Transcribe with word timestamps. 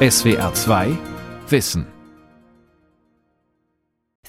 SWR 0.00 0.54
2 0.54 0.96
Wissen 1.48 1.97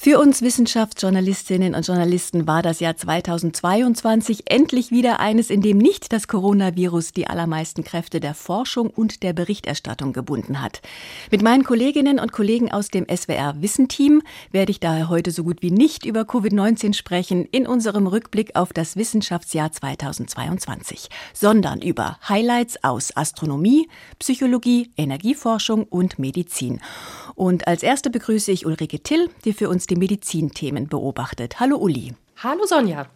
für 0.02 0.18
uns 0.18 0.42
Wissenschaftsjournalistinnen 0.42 1.76
und 1.76 1.86
Journalisten 1.86 2.48
war 2.48 2.62
das 2.62 2.80
Jahr 2.80 2.96
2022 2.96 4.50
endlich 4.50 4.92
wieder 4.92 5.20
eines, 5.20 5.50
in 5.50 5.60
dem 5.62 5.78
nicht 5.78 6.14
das 6.14 6.30
Coronavirus 6.30 7.12
die 7.12 7.28
allermeisten 7.28 7.84
Kräfte 7.84 8.22
der 8.22 8.34
Forschung 8.34 8.92
und 8.92 9.24
der 9.24 9.34
Berichterstattung 9.34 10.14
gebunden 10.14 10.62
hat. 10.62 10.82
Mit 11.32 11.42
meinen 11.42 11.66
Kolleginnen 11.66 12.18
und 12.18 12.32
Kollegen 12.32 12.72
aus 12.72 12.88
dem 12.88 13.08
SWR 13.14 13.62
Wissenteam 13.62 14.22
werde 14.54 14.72
ich 14.72 14.80
daher 14.80 15.10
heute 15.10 15.32
so 15.32 15.44
gut 15.44 15.62
wie 15.62 15.70
nicht 15.70 16.06
über 16.06 16.22
Covid-19 16.22 16.94
sprechen 16.94 17.44
in 17.52 17.68
unserem 17.68 18.08
Rückblick 18.08 18.56
auf 18.56 18.72
das 18.72 18.96
Wissenschaftsjahr 18.96 19.74
2022, 19.74 21.10
sondern 21.34 21.82
über 21.82 22.18
Highlights 22.30 22.82
aus 22.86 23.18
Astronomie, 23.18 23.90
Psychologie, 24.18 24.92
Energieforschung 24.96 25.84
und 25.84 26.20
Medizin. 26.20 26.80
Und 27.36 27.68
als 27.68 27.84
erste 27.84 28.10
begrüße 28.10 28.50
ich 28.54 28.66
Ulrike 28.66 29.02
Till, 29.02 29.30
die 29.44 29.52
für 29.52 29.68
uns 29.68 29.89
die 29.90 29.96
Medizinthemen 29.96 30.88
beobachtet. 30.88 31.60
Hallo 31.60 31.78
Uli. 31.78 32.14
Hallo 32.42 32.66
Sonja. 32.66 33.08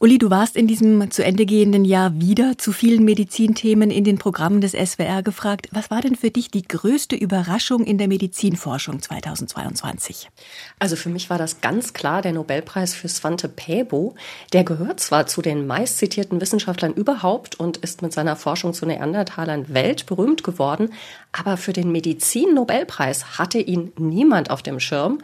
Uli, 0.00 0.18
du 0.18 0.30
warst 0.30 0.56
in 0.56 0.66
diesem 0.66 1.08
zu 1.12 1.24
Ende 1.24 1.46
gehenden 1.46 1.84
Jahr 1.84 2.20
wieder 2.20 2.58
zu 2.58 2.72
vielen 2.72 3.04
Medizinthemen 3.04 3.92
in 3.92 4.02
den 4.02 4.18
Programmen 4.18 4.60
des 4.60 4.72
SWR 4.72 5.22
gefragt. 5.22 5.68
Was 5.70 5.92
war 5.92 6.00
denn 6.00 6.16
für 6.16 6.32
dich 6.32 6.50
die 6.50 6.66
größte 6.66 7.14
Überraschung 7.14 7.84
in 7.84 7.98
der 7.98 8.08
Medizinforschung 8.08 9.00
2022? 9.00 10.28
Also 10.80 10.96
für 10.96 11.08
mich 11.08 11.30
war 11.30 11.38
das 11.38 11.60
ganz 11.60 11.92
klar 11.92 12.20
der 12.20 12.32
Nobelpreis 12.32 12.94
für 12.94 13.08
Svante 13.08 13.48
Pääbo. 13.48 14.16
Der 14.52 14.64
gehört 14.64 14.98
zwar 14.98 15.28
zu 15.28 15.40
den 15.40 15.68
meistzitierten 15.68 16.40
Wissenschaftlern 16.40 16.94
überhaupt 16.94 17.60
und 17.60 17.76
ist 17.76 18.02
mit 18.02 18.12
seiner 18.12 18.34
Forschung 18.34 18.74
zu 18.74 18.86
Neandertalern 18.86 19.72
weltberühmt 19.72 20.42
geworden, 20.42 20.92
aber 21.30 21.56
für 21.56 21.72
den 21.72 21.92
Medizin-Nobelpreis 21.92 23.38
hatte 23.38 23.58
ihn 23.58 23.92
niemand 23.96 24.50
auf 24.50 24.62
dem 24.62 24.80
Schirm. 24.80 25.20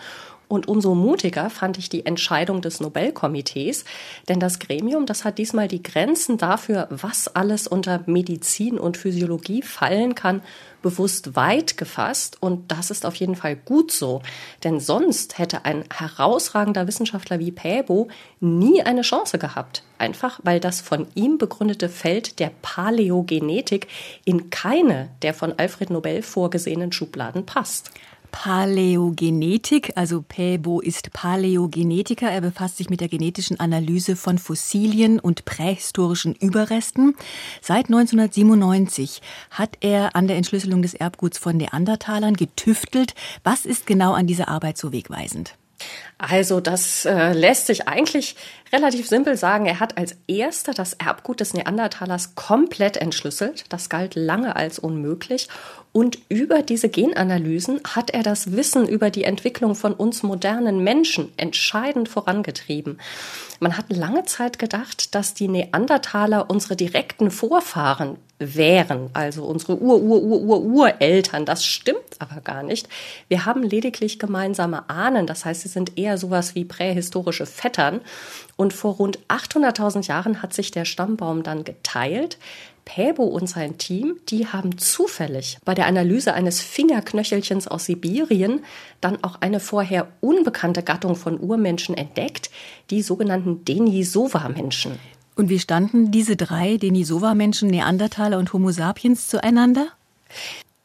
Und 0.50 0.66
umso 0.66 0.96
mutiger 0.96 1.48
fand 1.48 1.78
ich 1.78 1.90
die 1.90 2.04
Entscheidung 2.04 2.60
des 2.60 2.80
Nobelkomitees, 2.80 3.84
denn 4.28 4.40
das 4.40 4.58
Gremium, 4.58 5.06
das 5.06 5.24
hat 5.24 5.38
diesmal 5.38 5.68
die 5.68 5.80
Grenzen 5.80 6.38
dafür, 6.38 6.88
was 6.90 7.28
alles 7.36 7.68
unter 7.68 8.02
Medizin 8.06 8.76
und 8.76 8.96
Physiologie 8.96 9.62
fallen 9.62 10.16
kann, 10.16 10.42
bewusst 10.82 11.36
weit 11.36 11.76
gefasst. 11.76 12.38
Und 12.40 12.72
das 12.72 12.90
ist 12.90 13.06
auf 13.06 13.14
jeden 13.14 13.36
Fall 13.36 13.54
gut 13.54 13.92
so, 13.92 14.22
denn 14.64 14.80
sonst 14.80 15.38
hätte 15.38 15.64
ein 15.66 15.84
herausragender 15.88 16.88
Wissenschaftler 16.88 17.38
wie 17.38 17.52
Päbo 17.52 18.08
nie 18.40 18.82
eine 18.82 19.02
Chance 19.02 19.38
gehabt, 19.38 19.84
einfach 19.98 20.40
weil 20.42 20.58
das 20.58 20.80
von 20.80 21.06
ihm 21.14 21.38
begründete 21.38 21.88
Feld 21.88 22.40
der 22.40 22.50
Paläogenetik 22.60 23.86
in 24.24 24.50
keine 24.50 25.10
der 25.22 25.32
von 25.32 25.54
Alfred 25.56 25.90
Nobel 25.90 26.22
vorgesehenen 26.22 26.90
Schubladen 26.90 27.46
passt. 27.46 27.92
Paläogenetik, 28.30 29.92
also 29.96 30.22
Päbo 30.22 30.80
ist 30.80 31.12
Paläogenetiker. 31.12 32.30
Er 32.30 32.40
befasst 32.40 32.76
sich 32.76 32.90
mit 32.90 33.00
der 33.00 33.08
genetischen 33.08 33.60
Analyse 33.60 34.16
von 34.16 34.38
Fossilien 34.38 35.20
und 35.20 35.44
prähistorischen 35.44 36.34
Überresten. 36.34 37.16
Seit 37.60 37.86
1997 37.86 39.22
hat 39.50 39.78
er 39.80 40.16
an 40.16 40.26
der 40.26 40.36
Entschlüsselung 40.36 40.82
des 40.82 40.94
Erbguts 40.94 41.38
von 41.38 41.56
Neandertalern 41.56 42.34
getüftelt. 42.34 43.14
Was 43.44 43.64
ist 43.66 43.86
genau 43.86 44.12
an 44.12 44.26
dieser 44.26 44.48
Arbeit 44.48 44.78
so 44.78 44.92
wegweisend? 44.92 45.54
Also 46.18 46.60
das 46.60 47.06
äh, 47.06 47.32
lässt 47.32 47.66
sich 47.66 47.88
eigentlich 47.88 48.36
relativ 48.72 49.08
simpel 49.08 49.36
sagen. 49.36 49.66
Er 49.66 49.80
hat 49.80 49.96
als 49.96 50.16
erster 50.26 50.74
das 50.74 50.92
Erbgut 50.94 51.40
des 51.40 51.54
Neandertalers 51.54 52.34
komplett 52.34 52.98
entschlüsselt. 52.98 53.64
Das 53.70 53.88
galt 53.88 54.14
lange 54.14 54.56
als 54.56 54.78
unmöglich. 54.78 55.48
Und 55.92 56.18
über 56.28 56.62
diese 56.62 56.88
Genanalysen 56.88 57.80
hat 57.84 58.10
er 58.10 58.22
das 58.22 58.52
Wissen 58.52 58.88
über 58.88 59.10
die 59.10 59.24
Entwicklung 59.24 59.74
von 59.74 59.92
uns 59.92 60.22
modernen 60.22 60.84
Menschen 60.84 61.32
entscheidend 61.36 62.08
vorangetrieben. 62.08 63.00
Man 63.58 63.76
hat 63.76 63.86
lange 63.88 64.24
Zeit 64.24 64.58
gedacht, 64.58 65.14
dass 65.14 65.34
die 65.34 65.48
Neandertaler 65.48 66.48
unsere 66.48 66.76
direkten 66.76 67.30
Vorfahren 67.30 68.18
wären, 68.38 69.10
also 69.12 69.44
unsere 69.44 69.78
Ur-Ur-Ur-Ur-Ureltern. 69.80 71.44
Das 71.44 71.64
stimmt 71.64 71.98
aber 72.18 72.40
gar 72.40 72.62
nicht. 72.62 72.88
Wir 73.28 73.44
haben 73.44 73.62
lediglich 73.62 74.18
gemeinsame 74.18 74.88
Ahnen, 74.88 75.26
das 75.26 75.44
heißt, 75.44 75.60
sie 75.60 75.68
sind 75.68 75.98
eher 75.98 76.16
sowas 76.16 76.54
wie 76.54 76.64
prähistorische 76.64 77.46
Vettern. 77.46 78.00
Und 78.56 78.72
vor 78.72 78.94
rund 78.94 79.18
800.000 79.28 80.06
Jahren 80.06 80.42
hat 80.42 80.54
sich 80.54 80.70
der 80.70 80.86
Stammbaum 80.86 81.42
dann 81.42 81.64
geteilt. 81.64 82.38
Päbo 82.92 83.22
und 83.22 83.48
sein 83.48 83.78
Team, 83.78 84.16
die 84.28 84.48
haben 84.48 84.76
zufällig 84.76 85.58
bei 85.64 85.74
der 85.74 85.86
Analyse 85.86 86.34
eines 86.34 86.60
Fingerknöchelchens 86.60 87.68
aus 87.68 87.84
Sibirien 87.84 88.64
dann 89.00 89.22
auch 89.22 89.40
eine 89.40 89.60
vorher 89.60 90.08
unbekannte 90.20 90.82
Gattung 90.82 91.14
von 91.14 91.38
Urmenschen 91.38 91.96
entdeckt, 91.96 92.50
die 92.90 93.02
sogenannten 93.02 93.64
Denisova-Menschen. 93.64 94.98
Und 95.36 95.50
wie 95.50 95.60
standen 95.60 96.10
diese 96.10 96.34
drei 96.34 96.78
Denisova-Menschen, 96.78 97.70
Neandertaler 97.70 98.38
und 98.38 98.52
Homo 98.52 98.72
sapiens 98.72 99.28
zueinander? 99.28 99.86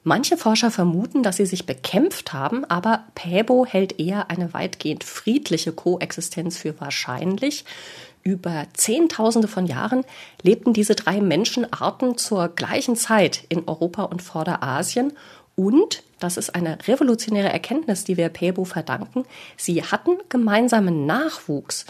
Manche 0.03 0.37
Forscher 0.37 0.69
vermuten, 0.69 1.23
dass 1.23 1.37
sie 1.37 1.47
sich 1.47 1.66
bekämpft 1.66 2.33
haben, 2.33 2.66
aber 2.66 3.05
Päbo 3.16 3.66
hält 3.66 3.99
eher 3.99 4.29
eine 4.29 4.53
weitgehend 4.53 5.03
friedliche 5.03 5.72
Koexistenz 5.72 6.55
für 6.59 6.79
wahrscheinlich. 6.79 7.66
Über 8.27 8.65
Zehntausende 8.73 9.47
von 9.47 9.67
Jahren 9.67 10.03
lebten 10.41 10.73
diese 10.73 10.95
drei 10.95 11.21
Menschenarten 11.21 12.17
zur 12.17 12.47
gleichen 12.47 12.95
Zeit 12.95 13.43
in 13.49 13.67
Europa 13.67 14.01
und 14.05 14.23
Vorderasien 14.23 15.13
und, 15.55 16.01
das 16.19 16.35
ist 16.35 16.55
eine 16.55 16.79
revolutionäre 16.87 17.53
Erkenntnis, 17.53 18.03
die 18.03 18.17
wir 18.17 18.29
Päbo 18.29 18.65
verdanken, 18.65 19.25
sie 19.57 19.83
hatten 19.83 20.17
gemeinsamen 20.27 21.05
Nachwuchs. 21.05 21.85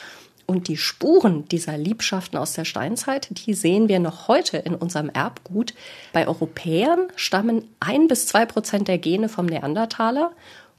Und 0.46 0.68
die 0.68 0.78
Spuren 0.78 1.47
dieser 1.47 1.78
Liebschaften 1.78 2.38
aus 2.38 2.52
der 2.52 2.66
Steinzeit, 2.66 3.29
die 3.31 3.53
sehen 3.53 3.88
wir 3.88 4.00
noch 4.00 4.28
heute 4.28 4.57
in 4.57 4.75
unserem 4.75 5.09
Erbgut. 5.09 5.73
Bei 6.12 6.28
Europäern 6.28 7.07
stammen 7.16 7.67
ein 7.79 8.09
bis 8.09 8.28
zwei 8.28 8.46
Prozent 8.46 8.90
der 8.90 8.97
Gene 8.97 9.29
vom 9.29 9.47
Neandertaler 9.47 10.34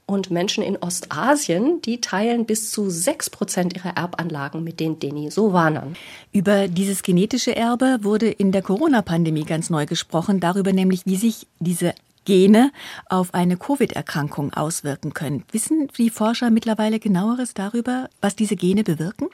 und 0.07 0.31
Menschen 0.31 0.63
in 0.63 0.77
Ostasien, 0.77 1.81
die 1.81 2.01
teilen 2.01 2.45
bis 2.45 2.71
zu 2.71 2.89
sechs 2.89 3.29
Prozent 3.29 3.75
ihrer 3.75 3.95
Erbanlagen 3.95 4.63
mit 4.63 4.79
den 4.79 4.99
Denisovanern. 4.99 5.95
Über 6.31 6.67
dieses 6.67 7.03
genetische 7.03 7.55
Erbe 7.55 7.99
wurde 8.01 8.29
in 8.29 8.51
der 8.51 8.61
Corona-Pandemie 8.61 9.43
ganz 9.43 9.69
neu 9.69 9.85
gesprochen, 9.85 10.39
darüber 10.39 10.73
nämlich, 10.73 11.01
wie 11.05 11.17
sich 11.17 11.45
diese 11.59 11.93
Gene 12.23 12.71
auf 13.09 13.33
eine 13.33 13.57
Covid-Erkrankung 13.57 14.53
auswirken 14.53 15.13
können. 15.13 15.43
Wissen 15.51 15.89
die 15.97 16.09
Forscher 16.09 16.49
mittlerweile 16.49 16.99
genaueres 16.99 17.53
darüber, 17.53 18.09
was 18.21 18.35
diese 18.35 18.55
Gene 18.55 18.83
bewirken? 18.83 19.27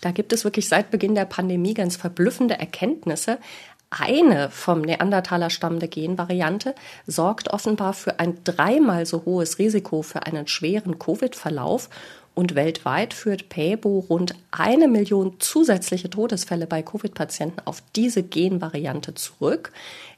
Da 0.00 0.10
gibt 0.10 0.32
es 0.32 0.44
wirklich 0.44 0.68
seit 0.68 0.90
Beginn 0.90 1.14
der 1.14 1.24
Pandemie 1.24 1.74
ganz 1.74 1.96
verblüffende 1.96 2.58
Erkenntnisse. 2.58 3.38
Eine 3.90 4.50
vom 4.50 4.82
Neandertaler 4.82 5.50
stammende 5.50 5.88
Genvariante 5.88 6.76
sorgt 7.08 7.50
offenbar 7.50 7.92
für 7.92 8.20
ein 8.20 8.38
dreimal 8.44 9.04
so 9.04 9.24
hohes 9.24 9.58
Risiko 9.58 10.02
für 10.02 10.26
einen 10.26 10.46
schweren 10.46 11.00
Covid-Verlauf 11.00 11.90
und 12.34 12.54
weltweit 12.54 13.12
führt 13.12 13.48
PEBO 13.48 14.06
rund 14.08 14.36
eine 14.52 14.86
Million 14.86 15.40
zusätzliche 15.40 16.08
Todesfälle 16.08 16.68
bei 16.68 16.82
Covid-Patienten 16.82 17.62
auf 17.64 17.82
diese 17.96 18.22
Genvariante 18.22 19.14
zurück. 19.14 19.72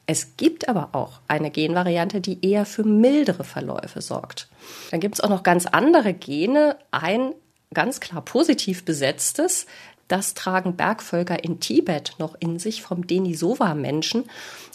Es 0.05 0.37
gibt 0.37 0.69
aber 0.69 0.91
auch 0.93 1.21
eine 1.27 1.51
Genvariante, 1.51 2.21
die 2.21 2.47
eher 2.47 2.67
für 2.67 2.85
mildere 2.85 3.45
Verläufe 3.45 4.03
sorgt. 4.03 4.49
Dann 4.91 5.01
gibt 5.01 5.15
es 5.15 5.21
auch 5.23 5.31
noch 5.31 5.43
ganz 5.43 5.65
andere 5.65 6.13
Gene. 6.13 6.77
Ein 6.91 7.33
ganz 7.73 8.01
klar 8.01 8.23
positiv 8.23 8.85
besetztes. 8.85 9.67
Das 10.13 10.35
tragen 10.35 10.77
Bergvölker 10.77 11.43
in 11.43 11.59
Tibet 11.59 12.17
noch 12.19 12.35
in 12.39 12.59
sich 12.59 12.83
vom 12.83 13.07
Denisova-Menschen. 13.07 14.25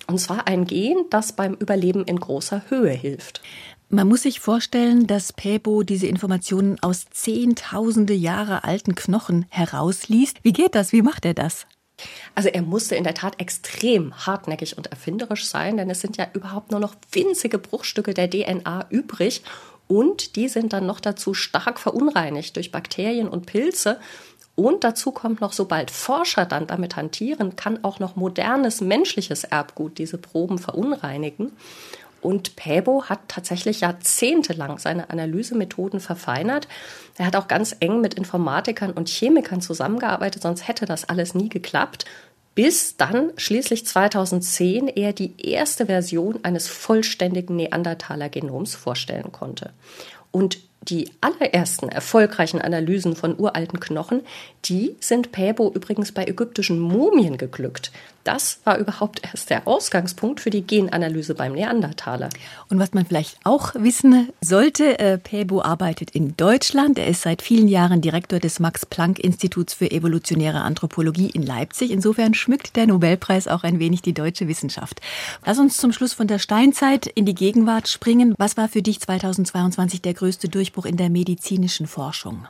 Und 0.08 0.18
zwar 0.18 0.48
ein 0.48 0.66
Gen, 0.66 1.06
das 1.12 1.34
beim 1.34 1.54
Überleben 1.54 2.06
in 2.06 2.20
großer 2.20 2.64
Höhe 2.70 2.90
hilft. 2.90 3.44
Man 3.90 4.08
muss 4.08 4.24
sich 4.24 4.40
vorstellen, 4.40 5.06
dass 5.06 5.34
Pebo 5.34 5.84
diese 5.84 6.08
Informationen 6.08 6.80
aus 6.82 7.06
zehntausende 7.12 8.16
Jahre 8.16 8.64
alten 8.64 8.96
Knochen 8.96 9.46
herausliest. 9.50 10.40
Wie 10.42 10.54
geht 10.54 10.74
das? 10.74 10.92
Wie 10.92 11.04
macht 11.04 11.24
er 11.24 11.36
das? 11.36 11.68
Also 12.34 12.50
er 12.50 12.64
musste 12.64 12.96
in 12.96 13.04
der 13.04 13.14
Tat 13.14 13.40
extrem 13.40 14.26
hartnäckig 14.26 14.76
und 14.76 14.88
erfinderisch 14.88 15.46
sein, 15.46 15.78
denn 15.78 15.92
es 15.92 16.02
sind 16.02 16.18
ja 16.18 16.26
überhaupt 16.34 16.72
nur 16.72 16.80
noch 16.80 16.96
winzige 17.12 17.60
Bruchstücke 17.60 18.16
der 18.16 18.28
DNA 18.28 18.88
übrig 18.90 19.44
und 19.88 20.36
die 20.36 20.50
sind 20.50 20.74
dann 20.74 20.86
noch 20.86 21.00
dazu 21.00 21.34
stark 21.34 21.80
verunreinigt 21.80 22.56
durch 22.56 22.72
Bakterien 22.72 23.30
und 23.30 23.46
Pilze. 23.46 24.00
Und 24.60 24.84
dazu 24.84 25.12
kommt 25.12 25.40
noch, 25.40 25.54
sobald 25.54 25.92
Forscher 25.92 26.48
dann 26.48 26.66
damit 26.66 26.96
hantieren, 26.96 27.56
kann 27.56 27.84
auch 27.84 28.00
noch 28.00 28.16
modernes 28.16 28.82
menschliches 28.82 29.44
Erbgut 29.44 30.00
diese 30.00 30.18
Proben 30.18 30.58
verunreinigen. 30.58 31.52
Und 32.22 32.56
Päbo 32.56 33.04
hat 33.06 33.20
tatsächlich 33.28 33.82
jahrzehntelang 33.82 34.80
seine 34.80 35.12
Analysemethoden 35.12 36.00
verfeinert. 36.00 36.68
Er 37.20 37.28
hat 37.28 37.36
auch 37.36 37.48
ganz 37.48 37.76
eng 37.80 38.02
mit 38.02 38.16
Informatikern 38.16 38.92
und 38.92 39.10
Chemikern 39.10 39.62
zusammengearbeitet, 39.62 40.42
sonst 40.42 40.68
hätte 40.68 40.88
das 40.88 41.08
alles 41.08 41.36
nie 41.36 41.50
geklappt. 41.50 42.06
bis 42.56 42.98
dann 42.98 43.34
schließlich 43.38 43.86
2010 43.86 44.88
er 44.88 45.14
die 45.14 45.36
erste 45.38 45.86
Version 45.86 46.40
eines 46.44 46.68
vollständigen 46.68 47.56
Neandertaler-Genoms 47.56 48.74
vorstellen 48.74 49.32
konnte. 49.32 49.74
Und 50.32 50.58
die 50.90 51.12
allerersten 51.22 51.90
erfolgreichen 51.90 52.62
Analysen 52.62 53.16
von 53.16 53.38
uralten 53.38 53.80
Knochen, 53.80 54.22
die 54.66 54.96
sind 55.00 55.32
Päbo 55.32 55.72
übrigens 55.74 56.12
bei 56.12 56.26
ägyptischen 56.26 56.80
Mumien 56.80 57.38
geglückt. 57.38 57.92
Das 58.28 58.60
war 58.66 58.78
überhaupt 58.78 59.22
erst 59.24 59.50
der 59.52 59.70
Ausgangspunkt 59.70 60.42
für 60.42 60.50
die 60.50 60.68
Genanalyse 60.68 61.34
beim 61.34 61.54
Neandertaler. 61.54 62.28
Und 62.70 62.78
was 62.78 62.94
man 62.94 63.06
vielleicht 63.06 63.38
auch 63.46 63.74
wissen 63.76 64.28
sollte, 64.42 65.00
äh, 65.00 65.18
Päbo 65.18 65.62
arbeitet 65.62 66.12
in 66.12 66.36
Deutschland. 66.36 67.00
Er 67.00 67.08
ist 67.08 67.22
seit 67.22 67.42
vielen 67.42 67.70
Jahren 67.70 68.02
Direktor 68.02 68.40
des 68.40 68.60
Max-Planck-Instituts 68.60 69.74
für 69.74 69.90
evolutionäre 69.90 70.60
Anthropologie 70.60 71.30
in 71.30 71.42
Leipzig. 71.42 71.90
Insofern 71.90 72.34
schmückt 72.34 72.76
der 72.76 72.88
Nobelpreis 72.88 73.48
auch 73.48 73.64
ein 73.64 73.80
wenig 73.80 74.02
die 74.02 74.14
deutsche 74.14 74.50
Wissenschaft. 74.50 75.00
Lass 75.46 75.58
uns 75.58 75.78
zum 75.78 75.94
Schluss 75.94 76.12
von 76.12 76.28
der 76.28 76.40
Steinzeit 76.40 77.08
in 77.08 77.26
die 77.26 77.36
Gegenwart 77.36 77.88
springen. 77.88 78.36
Was 78.38 78.58
war 78.58 78.68
für 78.68 78.82
dich 78.82 79.00
2022 79.00 80.02
der 80.02 80.14
größte 80.14 80.50
Durchbruch 80.50 80.77
in 80.86 80.98
der 80.98 81.10
medizinischen 81.10 81.88
Forschung? 81.88 82.48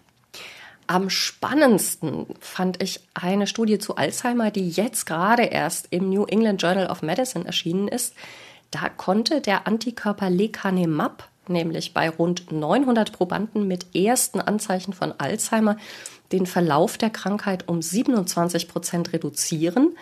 Am 0.88 1.10
spannendsten 1.10 2.28
fand 2.40 2.82
ich 2.82 3.02
eine 3.14 3.46
Studie 3.46 3.78
zu 3.78 3.98
Alzheimer, 3.98 4.52
die 4.52 4.70
jetzt 4.70 5.06
gerade 5.06 5.44
erst 5.44 5.88
im 5.92 6.10
New 6.10 6.26
England 6.26 6.62
Journal 6.62 6.88
of 6.88 7.02
Medicine 7.02 7.46
erschienen 7.46 7.88
ist. 7.90 8.14
Da 8.72 8.90
konnte 8.90 9.42
der 9.42 9.68
Antikörper 9.68 10.30
Lecanemab 10.30 11.28
nämlich 11.50 11.94
bei 11.94 12.10
rund 12.10 12.52
900 12.52 13.12
Probanden 13.12 13.68
mit 13.68 13.96
ersten 13.96 14.42
Anzeichen 14.42 14.94
von 14.94 15.14
Alzheimer 15.18 15.78
den 16.32 16.46
Verlauf 16.46 16.98
der 16.98 17.10
Krankheit 17.10 17.68
um 17.68 17.82
27 17.82 18.68
Prozent 18.68 19.14
reduzieren. 19.14 19.98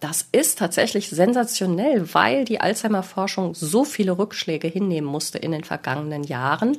Das 0.00 0.26
ist 0.32 0.58
tatsächlich 0.58 1.08
sensationell, 1.10 2.14
weil 2.14 2.44
die 2.44 2.60
Alzheimer-Forschung 2.60 3.54
so 3.54 3.84
viele 3.84 4.18
Rückschläge 4.18 4.68
hinnehmen 4.68 5.08
musste 5.08 5.38
in 5.38 5.52
den 5.52 5.64
vergangenen 5.64 6.22
Jahren. 6.22 6.78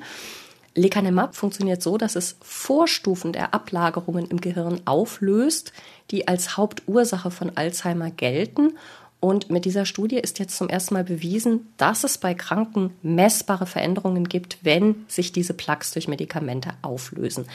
Lecanemab 0.77 1.35
funktioniert 1.35 1.81
so, 1.81 1.97
dass 1.97 2.15
es 2.15 2.38
Vorstufen 2.41 3.33
der 3.33 3.53
Ablagerungen 3.53 4.27
im 4.27 4.39
Gehirn 4.39 4.79
auflöst, 4.85 5.74
die 6.12 6.27
als 6.27 6.56
Hauptursache 6.56 7.31
von 7.31 7.51
Alzheimer 7.56 8.12
gelten. 8.12 8.77
Und 9.19 9.50
mit 9.50 9.65
dieser 9.65 9.88
Studie 9.88 10.18
ist 10.18 10.38
jetzt 10.38 10.56
zum 10.56 10.69
ersten 10.69 10.94
Mal 10.94 11.03
bewiesen, 11.03 11.74
dass 11.77 12.03
es 12.03 12.19
bei 12.19 12.35
Kranken 12.35 12.91
messbare 13.01 13.65
Veränderungen 13.65 14.29
gibt, 14.29 14.59
wenn 14.62 15.06
sich 15.07 15.31
diese 15.31 15.56
Plaques 15.56 15.91
durch 15.91 16.07
Medikamente 16.07 16.69
auflösen. 16.83 17.47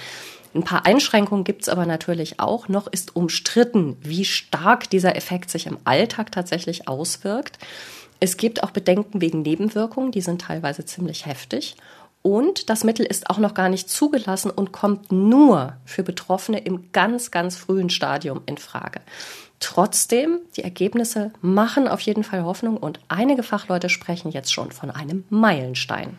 Ein 0.52 0.64
paar 0.64 0.84
Einschränkungen 0.84 1.44
gibt 1.44 1.62
es 1.62 1.68
aber 1.68 1.86
natürlich 1.86 2.40
auch. 2.40 2.68
Noch 2.68 2.88
ist 2.88 3.14
umstritten, 3.14 3.96
wie 4.00 4.24
stark 4.24 4.90
dieser 4.90 5.14
Effekt 5.14 5.48
sich 5.48 5.66
im 5.66 5.78
Alltag 5.84 6.32
tatsächlich 6.32 6.88
auswirkt. 6.88 7.58
Es 8.18 8.36
gibt 8.36 8.62
auch 8.64 8.70
Bedenken 8.72 9.20
wegen 9.20 9.42
Nebenwirkungen, 9.42 10.10
die 10.10 10.20
sind 10.20 10.42
teilweise 10.42 10.84
ziemlich 10.84 11.26
heftig. 11.26 11.76
Und 12.22 12.70
das 12.70 12.84
Mittel 12.84 13.04
ist 13.04 13.28
auch 13.28 13.38
noch 13.38 13.54
gar 13.54 13.68
nicht 13.68 13.90
zugelassen 13.90 14.50
und 14.50 14.72
kommt 14.72 15.10
nur 15.10 15.74
für 15.84 16.04
Betroffene 16.04 16.60
im 16.60 16.92
ganz, 16.92 17.32
ganz 17.32 17.56
frühen 17.56 17.90
Stadium 17.90 18.42
in 18.46 18.58
Frage. 18.58 19.00
Trotzdem, 19.58 20.38
die 20.56 20.64
Ergebnisse 20.64 21.32
machen 21.40 21.86
auf 21.86 22.00
jeden 22.00 22.24
Fall 22.24 22.44
Hoffnung 22.44 22.76
und 22.76 23.00
einige 23.08 23.42
Fachleute 23.42 23.88
sprechen 23.88 24.30
jetzt 24.30 24.52
schon 24.52 24.72
von 24.72 24.90
einem 24.90 25.24
Meilenstein. 25.30 26.16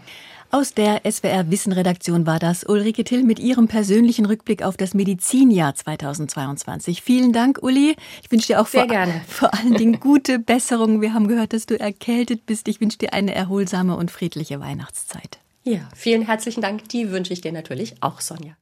Aus 0.50 0.74
der 0.76 1.02
SWR 1.10 1.50
Wissenredaktion 1.50 2.28
war 2.28 2.38
das 2.38 2.64
Ulrike 2.64 3.04
Till 3.04 3.24
mit 3.24 3.40
ihrem 3.40 3.68
persönlichen 3.68 4.26
Rückblick 4.26 4.62
auf 4.62 4.78
das 4.78 4.94
Medizinjahr 4.94 5.74
2022. 5.74 7.02
Vielen 7.02 7.34
Dank, 7.34 7.58
Uli. 7.64 7.96
Ich 8.22 8.32
wünsche 8.32 8.48
dir 8.48 8.62
auch 8.62 8.68
Sehr 8.68 8.82
vor, 8.82 8.88
gerne. 8.88 9.22
vor 9.28 9.54
allen 9.54 9.74
Dingen 9.74 10.00
gute 10.00 10.38
Besserung. 10.38 11.02
Wir 11.02 11.14
haben 11.16 11.28
gehört, 11.28 11.54
dass 11.54 11.66
du 11.66 11.80
erkältet 11.80 12.46
bist. 12.46 12.68
Ich 12.68 12.80
wünsche 12.80 13.00
dir 13.00 13.14
eine 13.14 13.34
erholsame 13.34 13.98
und 13.98 14.12
friedliche 14.12 14.60
Weihnachtszeit. 14.60 15.40
Ja, 15.66 15.90
vielen 15.96 16.24
herzlichen 16.26 16.62
Dank. 16.62 16.90
Die 16.90 17.10
wünsche 17.12 17.34
ich 17.34 17.42
dir 17.42 17.52
natürlich 17.52 18.02
auch, 18.02 18.20
Sonja. 18.22 18.58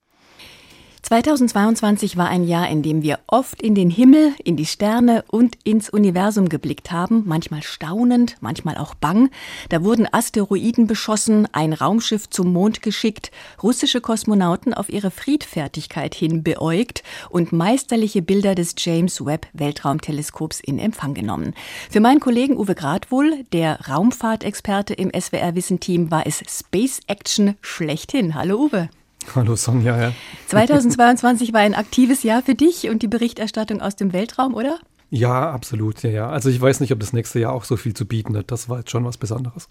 2022 1.01 2.15
war 2.15 2.29
ein 2.29 2.43
Jahr, 2.43 2.69
in 2.69 2.83
dem 2.83 3.01
wir 3.01 3.19
oft 3.27 3.61
in 3.61 3.75
den 3.75 3.89
Himmel, 3.89 4.33
in 4.43 4.55
die 4.55 4.65
Sterne 4.65 5.25
und 5.29 5.57
ins 5.63 5.89
Universum 5.89 6.47
geblickt 6.47 6.91
haben, 6.91 7.23
manchmal 7.25 7.63
staunend, 7.63 8.37
manchmal 8.39 8.77
auch 8.77 8.93
bang. 8.93 9.29
Da 9.69 9.83
wurden 9.83 10.07
Asteroiden 10.11 10.87
beschossen, 10.87 11.47
ein 11.53 11.73
Raumschiff 11.73 12.29
zum 12.29 12.53
Mond 12.53 12.81
geschickt, 12.81 13.31
russische 13.63 13.99
Kosmonauten 13.99 14.73
auf 14.73 14.89
ihre 14.89 15.11
Friedfertigkeit 15.11 16.13
hin 16.13 16.43
beäugt 16.43 17.03
und 17.29 17.51
meisterliche 17.51 18.21
Bilder 18.21 18.53
des 18.53 18.75
James 18.77 19.25
Webb 19.25 19.47
Weltraumteleskops 19.53 20.59
in 20.59 20.77
Empfang 20.77 21.13
genommen. 21.13 21.55
Für 21.89 21.99
meinen 21.99 22.19
Kollegen 22.19 22.57
Uwe 22.57 22.75
Gradwohl, 22.75 23.43
der 23.53 23.81
Raumfahrtexperte 23.87 24.93
im 24.93 25.11
SWR 25.19 25.55
Wissen 25.55 25.79
Team, 25.79 26.11
war 26.11 26.27
es 26.27 26.43
Space 26.47 27.01
Action 27.07 27.55
schlechthin. 27.61 28.35
Hallo 28.35 28.65
Uwe. 28.65 28.89
Hallo 29.35 29.55
Sonja. 29.55 29.99
Ja. 29.99 30.13
2022 30.47 31.53
war 31.53 31.61
ein 31.61 31.75
aktives 31.75 32.23
Jahr 32.23 32.41
für 32.41 32.55
dich 32.55 32.89
und 32.89 33.01
die 33.01 33.07
Berichterstattung 33.07 33.81
aus 33.81 33.95
dem 33.95 34.13
Weltraum, 34.13 34.53
oder? 34.53 34.79
Ja, 35.09 35.51
absolut. 35.51 36.03
Ja, 36.03 36.09
ja. 36.09 36.29
Also 36.29 36.49
ich 36.49 36.59
weiß 36.59 36.79
nicht, 36.79 36.93
ob 36.93 36.99
das 36.99 37.13
nächste 37.13 37.39
Jahr 37.39 37.53
auch 37.53 37.65
so 37.65 37.77
viel 37.77 37.93
zu 37.93 38.05
bieten 38.05 38.35
hat. 38.37 38.49
Das 38.49 38.69
war 38.69 38.79
jetzt 38.79 38.91
schon 38.91 39.03
was 39.05 39.17
Besonderes. 39.17 39.67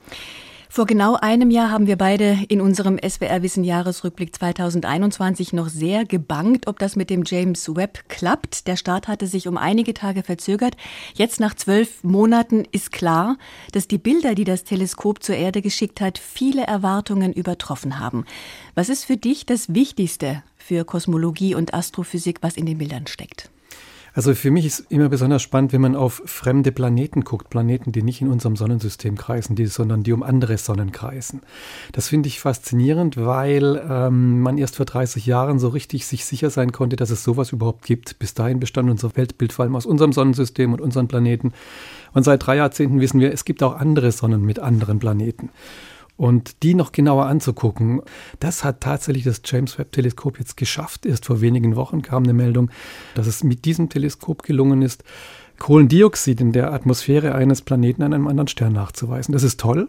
Vor 0.73 0.87
genau 0.87 1.17
einem 1.17 1.51
Jahr 1.51 1.73
haben 1.73 1.89
wir 1.89 1.99
beide 1.99 2.39
in 2.49 2.61
unserem 2.61 2.97
SWR 2.97 3.43
Wissen 3.43 3.65
Jahresrückblick 3.65 4.37
2021 4.37 5.53
noch 5.53 5.69
sehr 5.69 6.05
gebangt, 6.05 6.69
ob 6.69 6.79
das 6.79 6.95
mit 6.95 7.11
dem 7.11 7.25
James 7.27 7.75
Webb 7.75 8.09
klappt. 8.09 8.69
Der 8.69 8.77
Start 8.77 9.09
hatte 9.09 9.27
sich 9.27 9.49
um 9.49 9.57
einige 9.57 9.95
Tage 9.95 10.23
verzögert. 10.23 10.77
Jetzt 11.13 11.41
nach 11.41 11.55
zwölf 11.55 12.05
Monaten 12.05 12.69
ist 12.71 12.93
klar, 12.93 13.37
dass 13.73 13.89
die 13.89 13.99
Bilder, 13.99 14.37
die 14.37 14.45
das 14.45 14.63
Teleskop 14.63 15.25
zur 15.25 15.35
Erde 15.35 15.61
geschickt 15.61 16.01
hat, 16.01 16.19
viele 16.19 16.63
Erwartungen 16.63 17.33
übertroffen 17.33 17.99
haben. 17.99 18.25
Was 18.77 18.91
ist 18.91 19.05
für 19.05 19.17
dich 19.17 19.47
das 19.47 19.75
Wichtigste 19.75 20.45
für 20.57 20.85
Kosmologie 20.85 21.57
und 21.57 21.75
Astrophysik, 21.75 22.39
was 22.43 22.57
in 22.57 22.67
den 22.67 22.79
Bildern 22.79 23.09
steckt? 23.09 23.51
Also 24.13 24.35
für 24.35 24.51
mich 24.51 24.67
ist 24.67 24.87
immer 24.91 25.09
besonders 25.09 25.43
spannend, 25.43 25.73
wenn 25.73 25.81
man 25.81 25.97
auf 25.97 26.23
fremde 26.25 26.73
Planeten 26.73 27.23
guckt, 27.23 27.51
Planeten, 27.51 27.93
die 27.93 28.03
nicht 28.03 28.21
in 28.21 28.29
unserem 28.29 28.57
Sonnensystem 28.57 29.17
kreisen, 29.17 29.57
die, 29.57 29.67
sondern 29.67 30.03
die 30.03 30.13
um 30.13 30.23
andere 30.23 30.59
Sonnen 30.59 30.93
kreisen. 30.93 31.43
Das 31.93 32.09
finde 32.09 32.29
ich 32.29 32.41
faszinierend, 32.41 33.17
weil 33.17 33.83
ähm, 33.89 34.41
man 34.41 34.59
erst 34.59 34.77
vor 34.77 34.87
30 34.87 35.27
Jahren 35.27 35.59
so 35.59 35.69
richtig 35.69 36.07
sich 36.07 36.25
sicher 36.25 36.51
sein 36.51 36.73
konnte, 36.73 36.97
dass 36.97 37.11
es 37.11 37.23
sowas 37.23 37.53
überhaupt 37.53 37.85
gibt. 37.85 38.19
Bis 38.19 38.35
dahin 38.35 38.61
bestand 38.61 38.91
unser 38.91 39.17
Weltbild 39.17 39.53
vor 39.53 39.65
allem 39.65 39.77
aus 39.77 39.87
unserem 39.87 40.13
Sonnensystem 40.13 40.73
und 40.73 40.81
unseren 40.81 41.09
Planeten. 41.09 41.53
Und 42.13 42.25
seit 42.25 42.45
drei 42.45 42.57
Jahrzehnten 42.57 43.01
wissen 43.01 43.21
wir, 43.21 43.33
es 43.33 43.45
gibt 43.45 43.63
auch 43.63 43.77
andere 43.77 44.11
Sonnen 44.13 44.43
mit 44.43 44.59
anderen 44.59 44.99
Planeten. 44.99 45.51
Und 46.21 46.65
die 46.65 46.75
noch 46.75 46.93
genauer 46.93 47.25
anzugucken, 47.25 48.03
das 48.41 48.63
hat 48.63 48.83
tatsächlich 48.83 49.25
das 49.25 49.41
James 49.43 49.79
Webb 49.79 49.93
Teleskop 49.93 50.39
jetzt 50.39 50.59
geschafft. 50.59 51.07
Erst 51.07 51.25
vor 51.25 51.41
wenigen 51.41 51.77
Wochen 51.77 52.03
kam 52.03 52.25
eine 52.25 52.35
Meldung, 52.35 52.71
dass 53.15 53.27
es 53.27 53.43
mit 53.43 53.65
diesem 53.65 53.89
Teleskop 53.89 54.43
gelungen 54.43 54.83
ist, 54.83 55.03
Kohlendioxid 55.61 56.41
in 56.41 56.53
der 56.53 56.73
Atmosphäre 56.73 57.35
eines 57.35 57.61
Planeten 57.61 58.03
an 58.03 58.15
einem 58.15 58.27
anderen 58.27 58.49
Stern 58.49 58.73
nachzuweisen. 58.73 59.33
Das 59.33 59.43
ist 59.43 59.61
toll, 59.61 59.89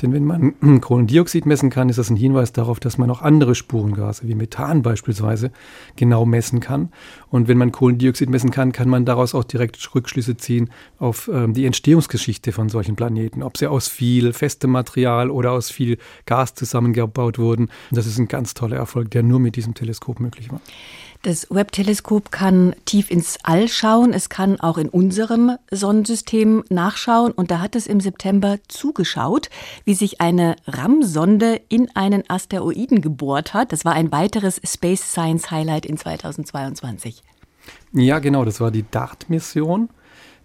denn 0.00 0.14
wenn 0.14 0.24
man 0.24 0.54
Kohlendioxid 0.80 1.44
messen 1.44 1.68
kann, 1.68 1.90
ist 1.90 1.98
das 1.98 2.08
ein 2.08 2.16
Hinweis 2.16 2.52
darauf, 2.52 2.80
dass 2.80 2.96
man 2.96 3.10
auch 3.10 3.20
andere 3.20 3.54
Spurengase 3.54 4.26
wie 4.26 4.34
Methan 4.34 4.80
beispielsweise 4.80 5.52
genau 5.94 6.24
messen 6.24 6.60
kann. 6.60 6.88
Und 7.28 7.48
wenn 7.48 7.58
man 7.58 7.70
Kohlendioxid 7.70 8.30
messen 8.30 8.50
kann, 8.50 8.72
kann 8.72 8.88
man 8.88 9.04
daraus 9.04 9.34
auch 9.34 9.44
direkt 9.44 9.94
Rückschlüsse 9.94 10.38
ziehen 10.38 10.70
auf 10.98 11.30
ähm, 11.32 11.52
die 11.52 11.66
Entstehungsgeschichte 11.66 12.50
von 12.50 12.70
solchen 12.70 12.96
Planeten, 12.96 13.42
ob 13.42 13.58
sie 13.58 13.66
aus 13.66 13.88
viel 13.88 14.32
festem 14.32 14.70
Material 14.70 15.30
oder 15.30 15.52
aus 15.52 15.70
viel 15.70 15.98
Gas 16.24 16.54
zusammengebaut 16.54 17.38
wurden. 17.38 17.68
Das 17.90 18.06
ist 18.06 18.18
ein 18.18 18.26
ganz 18.26 18.54
toller 18.54 18.78
Erfolg, 18.78 19.10
der 19.10 19.22
nur 19.22 19.38
mit 19.38 19.56
diesem 19.56 19.74
Teleskop 19.74 20.18
möglich 20.18 20.50
war. 20.50 20.62
Das 21.22 21.48
Webb-Teleskop 21.50 22.32
kann 22.32 22.74
tief 22.86 23.10
ins 23.10 23.36
All 23.42 23.68
schauen. 23.68 24.14
Es 24.14 24.30
kann 24.30 24.58
auch 24.58 24.78
in 24.78 24.88
unserem 24.88 25.58
Sonnensystem 25.70 26.64
nachschauen. 26.70 27.32
Und 27.32 27.50
da 27.50 27.60
hat 27.60 27.76
es 27.76 27.86
im 27.86 28.00
September 28.00 28.56
zugeschaut, 28.68 29.50
wie 29.84 29.92
sich 29.92 30.22
eine 30.22 30.56
RAM-Sonde 30.66 31.60
in 31.68 31.94
einen 31.94 32.22
Asteroiden 32.28 33.02
gebohrt 33.02 33.52
hat. 33.52 33.70
Das 33.72 33.84
war 33.84 33.92
ein 33.92 34.10
weiteres 34.12 34.62
Space 34.64 35.12
Science 35.12 35.50
Highlight 35.50 35.84
in 35.84 35.98
2022. 35.98 37.22
Ja, 37.92 38.18
genau. 38.18 38.46
Das 38.46 38.58
war 38.62 38.70
die 38.70 38.86
DART-Mission. 38.90 39.90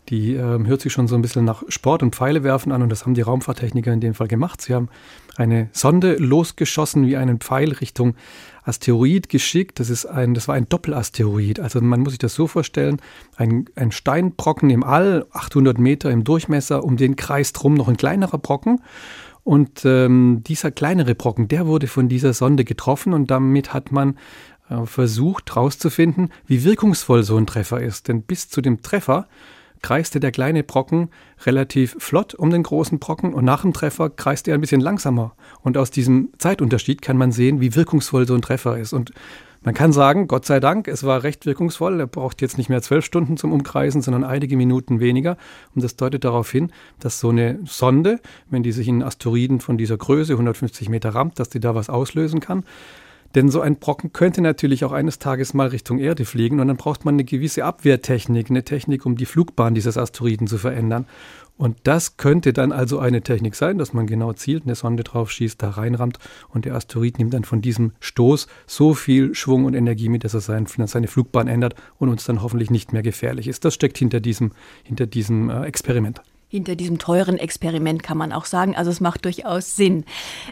Die 0.09 0.35
äh, 0.35 0.65
hört 0.65 0.81
sich 0.81 0.93
schon 0.93 1.07
so 1.07 1.15
ein 1.15 1.21
bisschen 1.21 1.45
nach 1.45 1.63
Sport 1.69 2.03
und 2.03 2.15
Pfeile 2.15 2.43
werfen 2.43 2.71
an 2.71 2.83
und 2.83 2.89
das 2.89 3.05
haben 3.05 3.15
die 3.15 3.21
Raumfahrttechniker 3.21 3.91
in 3.91 4.01
dem 4.01 4.13
Fall 4.13 4.27
gemacht. 4.27 4.61
Sie 4.61 4.75
haben 4.75 4.89
eine 5.37 5.69
Sonde 5.71 6.15
losgeschossen 6.15 7.05
wie 7.07 7.17
einen 7.17 7.39
Pfeil 7.39 7.71
Richtung 7.73 8.15
Asteroid 8.63 9.29
geschickt. 9.29 9.79
Das 9.79 9.89
ist 9.89 10.05
ein, 10.05 10.33
das 10.33 10.47
war 10.47 10.55
ein 10.55 10.67
Doppelasteroid. 10.67 11.59
Also 11.59 11.81
man 11.81 12.01
muss 12.01 12.13
sich 12.13 12.19
das 12.19 12.33
so 12.35 12.47
vorstellen: 12.47 13.01
ein, 13.35 13.65
ein 13.75 13.91
Steinbrocken 13.91 14.69
im 14.69 14.83
All, 14.83 15.25
800 15.31 15.77
Meter 15.77 16.11
im 16.11 16.23
Durchmesser, 16.23 16.83
um 16.83 16.97
den 16.97 17.15
kreist 17.15 17.63
rum 17.63 17.75
noch 17.75 17.87
ein 17.87 17.97
kleinerer 17.97 18.37
Brocken. 18.37 18.81
Und 19.43 19.85
ähm, 19.85 20.41
dieser 20.45 20.71
kleinere 20.71 21.13
Brocken, 21.13 21.47
der 21.47 21.67
wurde 21.67 21.85
von 21.85 22.09
dieser 22.09 22.33
Sonde 22.33 22.63
getroffen 22.63 23.13
und 23.13 23.29
damit 23.29 23.73
hat 23.73 23.91
man 23.91 24.17
äh, 24.69 24.87
versucht 24.87 25.51
herauszufinden, 25.51 26.31
wie 26.47 26.63
wirkungsvoll 26.63 27.21
so 27.21 27.37
ein 27.37 27.45
Treffer 27.45 27.79
ist. 27.79 28.07
Denn 28.07 28.23
bis 28.23 28.49
zu 28.49 28.61
dem 28.61 28.81
Treffer 28.81 29.27
kreiste 29.85 30.19
der 30.19 30.31
kleine 30.31 30.63
Brocken 30.63 31.09
relativ 31.45 31.95
flott 31.99 32.33
um 32.33 32.49
den 32.49 32.63
großen 32.63 32.97
Brocken 32.97 33.35
und 33.35 33.45
nach 33.45 33.61
dem 33.61 33.71
Treffer 33.71 34.09
kreiste 34.09 34.49
er 34.49 34.57
ein 34.57 34.61
bisschen 34.61 34.81
langsamer. 34.81 35.35
Und 35.61 35.77
aus 35.77 35.91
diesem 35.91 36.29
Zeitunterschied 36.39 37.03
kann 37.03 37.17
man 37.17 37.31
sehen, 37.31 37.61
wie 37.61 37.75
wirkungsvoll 37.75 38.25
so 38.25 38.33
ein 38.33 38.41
Treffer 38.41 38.79
ist. 38.79 38.93
Und 38.93 39.11
man 39.61 39.75
kann 39.75 39.91
sagen, 39.91 40.27
Gott 40.27 40.47
sei 40.47 40.59
Dank, 40.59 40.87
es 40.87 41.03
war 41.03 41.21
recht 41.21 41.45
wirkungsvoll. 41.45 41.99
Er 41.99 42.07
braucht 42.07 42.41
jetzt 42.41 42.57
nicht 42.57 42.67
mehr 42.67 42.81
zwölf 42.81 43.05
Stunden 43.05 43.37
zum 43.37 43.53
Umkreisen, 43.53 44.01
sondern 44.01 44.23
einige 44.23 44.57
Minuten 44.57 44.99
weniger. 44.99 45.37
Und 45.75 45.83
das 45.83 45.95
deutet 45.95 46.23
darauf 46.23 46.49
hin, 46.49 46.71
dass 46.99 47.19
so 47.19 47.29
eine 47.29 47.59
Sonde, 47.65 48.19
wenn 48.49 48.63
die 48.63 48.71
sich 48.71 48.87
in 48.87 49.03
Asteroiden 49.03 49.59
von 49.59 49.77
dieser 49.77 49.97
Größe, 49.97 50.33
150 50.33 50.89
Meter 50.89 51.13
rammt, 51.13 51.37
dass 51.37 51.49
die 51.49 51.59
da 51.59 51.75
was 51.75 51.89
auslösen 51.89 52.39
kann. 52.39 52.63
Denn 53.35 53.49
so 53.49 53.59
ein 53.59 53.75
Brocken 53.75 54.13
könnte 54.13 54.41
natürlich 54.41 54.85
auch 54.85 54.93
eines 54.93 55.19
Tages 55.19 55.53
mal 55.53 55.67
Richtung 55.67 55.99
Erde 55.99 56.23
fliegen 56.23 56.61
und 56.61 56.69
dann 56.69 56.77
braucht 56.77 57.03
man 57.03 57.15
eine 57.15 57.25
gewisse 57.25 57.65
Abwehrtechnik, 57.65 58.49
eine 58.49 58.63
Technik, 58.63 59.05
um 59.05 59.17
die 59.17 59.25
Flugbahn 59.25 59.75
dieses 59.75 59.97
Asteroiden 59.97 60.47
zu 60.47 60.57
verändern. 60.57 61.05
Und 61.57 61.77
das 61.83 62.15
könnte 62.15 62.53
dann 62.53 62.71
also 62.71 62.99
eine 62.99 63.21
Technik 63.21 63.55
sein, 63.55 63.77
dass 63.77 63.93
man 63.93 64.07
genau 64.07 64.31
zielt, 64.33 64.63
eine 64.63 64.75
Sonde 64.75 65.03
drauf 65.03 65.31
schießt, 65.31 65.61
da 65.61 65.71
reinrammt 65.71 66.17
und 66.49 66.65
der 66.65 66.75
Asteroid 66.75 67.17
nimmt 67.17 67.33
dann 67.33 67.43
von 67.43 67.61
diesem 67.61 67.91
Stoß 67.99 68.47
so 68.67 68.93
viel 68.93 69.35
Schwung 69.35 69.65
und 69.65 69.73
Energie 69.73 70.09
mit, 70.09 70.23
dass 70.23 70.33
er 70.33 70.41
sein, 70.41 70.65
seine 70.67 71.07
Flugbahn 71.07 71.47
ändert 71.47 71.75
und 71.97 72.09
uns 72.09 72.25
dann 72.25 72.41
hoffentlich 72.41 72.71
nicht 72.71 72.93
mehr 72.93 73.03
gefährlich 73.03 73.47
ist. 73.47 73.65
Das 73.65 73.73
steckt 73.73 73.97
hinter 73.97 74.21
diesem, 74.21 74.51
hinter 74.83 75.07
diesem 75.07 75.49
äh, 75.49 75.63
Experiment 75.63 76.21
hinter 76.47 76.75
diesem 76.75 76.99
teuren 76.99 77.37
Experiment, 77.37 78.03
kann 78.03 78.17
man 78.17 78.31
auch 78.31 78.45
sagen. 78.45 78.75
Also 78.75 78.91
es 78.91 79.01
macht 79.01 79.25
durchaus 79.25 79.75
Sinn. 79.75 80.05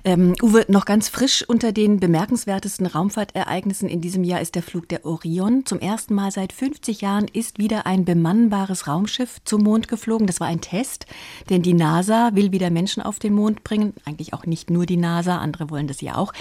Ähm, 0.04 0.34
Uwe, 0.42 0.66
noch 0.68 0.86
ganz 0.86 1.10
frisch 1.10 1.44
unter 1.48 1.72
den 1.72 2.00
bemerkenswertesten 2.00 2.86
Raumfahrtereignissen 2.86 3.88
in 3.88 4.02
diesem 4.02 4.24
Jahr 4.24 4.42
ist 4.42 4.56
der 4.56 4.64
Flug 4.64 4.90
der 4.90 5.06
Orion. 5.06 5.66
Zum 5.66 5.80
ersten 5.80 6.14
Mal 6.14 6.32
seit 6.32 6.52
50 6.52 7.02
Jahren 7.02 7.28
ist 7.28 7.58
wieder 7.58 7.86
ein 7.86 8.06
bemannbares 8.06 8.88
Raumschiff 8.88 9.40
zum 9.46 9.64
Mond 9.64 9.88
geflogen. 9.88 10.28
Das 10.28 10.40
war 10.40 10.48
ein 10.48 10.62
Test, 10.62 11.06
denn 11.50 11.62
die 11.62 11.74
NASA 11.74 12.32
will 12.34 12.52
wieder 12.52 12.70
Menschen 12.70 13.04
auf 13.04 13.20
den 13.20 13.34
Mond 13.34 13.64
bringen. 13.64 13.94
Eigentlich 14.06 14.34
auch 14.34 14.46
nicht 14.46 14.70
nur 14.70 14.86
die 14.86 14.98
NASA, 14.98 15.38
andere 15.38 15.70
wollen 15.70 15.88
das 15.88 16.02
ja 16.02 16.16
auch. 16.16 16.34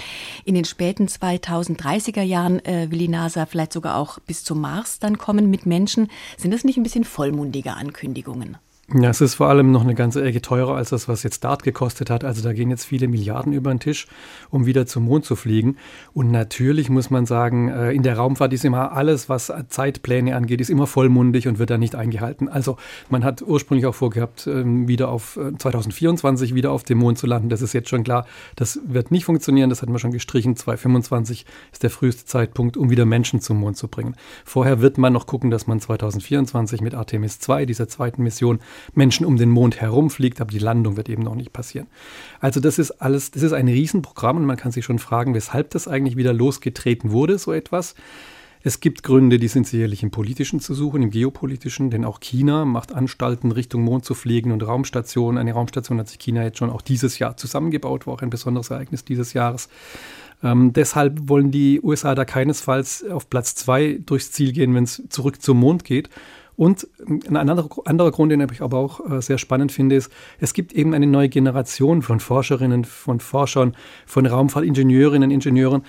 In 0.45 0.55
den 0.55 0.65
späten 0.65 1.07
2030er 1.07 2.21
Jahren 2.21 2.63
äh, 2.65 2.89
will 2.91 2.99
die 2.99 3.07
NASA 3.07 3.45
vielleicht 3.45 3.73
sogar 3.73 3.97
auch 3.97 4.19
bis 4.19 4.43
zum 4.43 4.61
Mars 4.61 4.99
dann 4.99 5.17
kommen 5.17 5.49
mit 5.49 5.65
Menschen. 5.65 6.09
Sind 6.37 6.53
das 6.53 6.63
nicht 6.63 6.77
ein 6.77 6.83
bisschen 6.83 7.03
vollmundige 7.03 7.73
Ankündigungen? 7.73 8.57
Ja, 8.91 9.09
es 9.09 9.21
ist 9.21 9.35
vor 9.35 9.47
allem 9.47 9.71
noch 9.71 9.83
eine 9.83 9.95
ganze 9.95 10.21
Ecke 10.21 10.41
teurer 10.41 10.75
als 10.75 10.89
das, 10.89 11.07
was 11.07 11.23
jetzt 11.23 11.45
Dart 11.45 11.63
gekostet 11.63 12.09
hat. 12.09 12.25
Also 12.25 12.43
da 12.43 12.51
gehen 12.51 12.69
jetzt 12.69 12.83
viele 12.83 13.07
Milliarden 13.07 13.53
über 13.53 13.73
den 13.73 13.79
Tisch, 13.79 14.07
um 14.49 14.65
wieder 14.65 14.85
zum 14.85 15.05
Mond 15.05 15.23
zu 15.23 15.37
fliegen. 15.37 15.77
Und 16.13 16.31
natürlich 16.31 16.89
muss 16.89 17.09
man 17.09 17.25
sagen, 17.25 17.69
äh, 17.69 17.93
in 17.93 18.03
der 18.03 18.17
Raumfahrt 18.17 18.51
ist 18.51 18.65
immer 18.65 18.91
alles, 18.91 19.29
was 19.29 19.53
Zeitpläne 19.69 20.35
angeht, 20.35 20.59
ist 20.59 20.69
immer 20.69 20.85
vollmundig 20.85 21.47
und 21.47 21.59
wird 21.59 21.69
dann 21.69 21.79
nicht 21.79 21.95
eingehalten. 21.95 22.49
Also 22.49 22.75
man 23.09 23.23
hat 23.23 23.41
ursprünglich 23.41 23.85
auch 23.85 23.95
vorgehabt, 23.95 24.47
ähm, 24.47 24.85
wieder 24.85 25.07
auf 25.07 25.39
2024 25.57 26.51
äh, 26.51 26.55
wieder 26.55 26.71
auf 26.71 26.83
dem 26.83 26.97
Mond 26.97 27.17
zu 27.17 27.25
landen. 27.25 27.47
Das 27.47 27.61
ist 27.61 27.71
jetzt 27.71 27.87
schon 27.87 28.03
klar. 28.03 28.27
Das 28.57 28.81
wird 28.85 29.11
nicht 29.11 29.23
funktionieren. 29.23 29.69
Das 29.69 29.81
hatten 29.81 29.93
wir 29.93 29.99
schon 29.99 30.11
gestrichen. 30.11 30.57
2025 30.57 31.45
ist 31.71 31.83
der 31.83 31.89
früheste 31.89 32.25
Zeitpunkt, 32.25 32.75
um 32.75 32.89
wieder 32.89 33.05
Menschen 33.05 33.39
zum 33.39 33.61
Mond 33.61 33.77
zu 33.77 33.87
bringen. 33.87 34.15
Vorher 34.43 34.81
wird 34.81 34.97
man 34.97 35.13
noch 35.13 35.25
gucken, 35.25 35.51
dass 35.51 35.67
man 35.67 35.79
2024 35.79 36.81
mit 36.81 36.95
Artemis 36.95 37.39
2, 37.39 37.65
dieser 37.65 37.87
zweiten 37.87 38.23
Mission, 38.23 38.59
Menschen 38.93 39.25
um 39.25 39.37
den 39.37 39.49
Mond 39.49 39.79
herumfliegt, 39.81 40.41
aber 40.41 40.51
die 40.51 40.59
Landung 40.59 40.97
wird 40.97 41.09
eben 41.09 41.23
noch 41.23 41.35
nicht 41.35 41.53
passieren. 41.53 41.87
Also 42.39 42.59
das 42.59 42.79
ist 42.79 42.91
alles, 42.91 43.31
das 43.31 43.43
ist 43.43 43.53
ein 43.53 43.67
Riesenprogramm 43.67 44.37
und 44.37 44.45
man 44.45 44.57
kann 44.57 44.71
sich 44.71 44.85
schon 44.85 44.99
fragen, 44.99 45.33
weshalb 45.33 45.71
das 45.71 45.87
eigentlich 45.87 46.17
wieder 46.17 46.33
losgetreten 46.33 47.11
wurde, 47.11 47.37
so 47.37 47.51
etwas. 47.51 47.95
Es 48.65 48.79
gibt 48.79 49.03
Gründe, 49.03 49.39
die 49.39 49.49
sind 49.49 49.67
sicherlich 49.67 50.03
im 50.03 50.11
politischen 50.11 50.61
zu 50.61 50.73
suchen, 50.73 51.01
im 51.01 51.09
geopolitischen, 51.09 51.89
denn 51.89 52.05
auch 52.05 52.21
China 52.21 52.63
macht 52.63 52.93
Anstalten, 52.93 53.51
Richtung 53.51 53.83
Mond 53.83 54.05
zu 54.05 54.13
fliegen 54.13 54.53
und 54.53 54.65
Raumstationen. 54.65 55.37
Eine 55.37 55.51
Raumstation 55.51 55.99
hat 55.99 56.07
sich 56.07 56.17
China 56.17 56.43
jetzt 56.43 56.59
schon 56.59 56.69
auch 56.69 56.81
dieses 56.81 57.19
Jahr 57.19 57.35
zusammengebaut, 57.35 58.07
war 58.07 58.13
auch 58.13 58.21
ein 58.21 58.29
besonderes 58.29 58.69
Ereignis 58.69 59.03
dieses 59.03 59.33
Jahres. 59.33 59.67
Ähm, 60.41 60.71
deshalb 60.71 61.27
wollen 61.27 61.51
die 61.51 61.81
USA 61.81 62.15
da 62.15 62.23
keinesfalls 62.23 63.03
auf 63.09 63.29
Platz 63.29 63.53
zwei 63.55 63.99
durchs 64.05 64.31
Ziel 64.31 64.53
gehen, 64.53 64.73
wenn 64.75 64.85
es 64.85 65.03
zurück 65.09 65.41
zum 65.41 65.59
Mond 65.59 65.83
geht. 65.83 66.09
Und 66.55 66.87
ein 67.05 67.35
anderer, 67.35 67.67
anderer 67.85 68.11
Grund, 68.11 68.31
den 68.31 68.47
ich 68.51 68.61
aber 68.61 68.77
auch 68.77 69.09
äh, 69.09 69.21
sehr 69.21 69.37
spannend 69.37 69.71
finde, 69.71 69.95
ist, 69.95 70.11
es 70.39 70.53
gibt 70.53 70.73
eben 70.73 70.93
eine 70.93 71.07
neue 71.07 71.29
Generation 71.29 72.01
von 72.01 72.19
Forscherinnen, 72.19 72.85
von 72.85 73.19
Forschern, 73.19 73.75
von 74.05 74.25
Raumfahrtingenieurinnen, 74.25 75.31
Ingenieuren, 75.31 75.83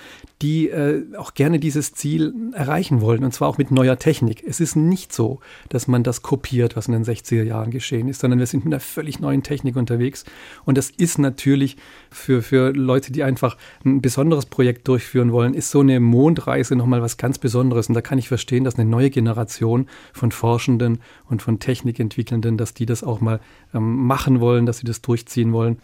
die 0.45 0.69
äh, 0.69 1.03
auch 1.17 1.33
gerne 1.33 1.57
dieses 1.57 1.93
Ziel 1.93 2.31
erreichen 2.53 3.01
wollen, 3.01 3.23
und 3.23 3.33
zwar 3.33 3.47
auch 3.47 3.57
mit 3.57 3.71
neuer 3.71 3.97
Technik. 3.97 4.43
Es 4.45 4.59
ist 4.59 4.75
nicht 4.75 5.11
so, 5.11 5.39
dass 5.69 5.87
man 5.87 6.03
das 6.03 6.21
kopiert, 6.21 6.75
was 6.75 6.87
in 6.87 6.93
den 6.93 7.03
60er 7.03 7.41
Jahren 7.41 7.71
geschehen 7.71 8.07
ist, 8.07 8.21
sondern 8.21 8.37
wir 8.37 8.45
sind 8.45 8.63
mit 8.63 8.71
einer 8.71 8.79
völlig 8.79 9.19
neuen 9.19 9.41
Technik 9.41 9.75
unterwegs. 9.75 10.23
Und 10.63 10.77
das 10.77 10.91
ist 10.91 11.17
natürlich 11.17 11.77
für, 12.11 12.43
für 12.43 12.73
Leute, 12.73 13.11
die 13.11 13.23
einfach 13.23 13.57
ein 13.83 14.01
besonderes 14.01 14.45
Projekt 14.45 14.87
durchführen 14.87 15.31
wollen, 15.31 15.55
ist 15.55 15.71
so 15.71 15.79
eine 15.79 15.99
Mondreise 15.99 16.75
nochmal 16.75 17.01
was 17.01 17.17
ganz 17.17 17.39
Besonderes. 17.39 17.87
Und 17.87 17.95
da 17.95 18.01
kann 18.01 18.19
ich 18.19 18.27
verstehen, 18.27 18.65
dass 18.65 18.75
eine 18.75 18.87
neue 18.87 19.09
Generation 19.09 19.87
von 20.13 20.31
Forschenden 20.31 20.99
und 21.27 21.41
von 21.41 21.57
Technikentwickelnden, 21.57 22.55
dass 22.55 22.75
die 22.75 22.85
das 22.85 23.03
auch 23.03 23.19
mal 23.19 23.39
ähm, 23.73 24.05
machen 24.05 24.41
wollen, 24.41 24.67
dass 24.67 24.77
sie 24.77 24.85
das 24.85 25.01
durchziehen 25.01 25.53
wollen. 25.53 25.79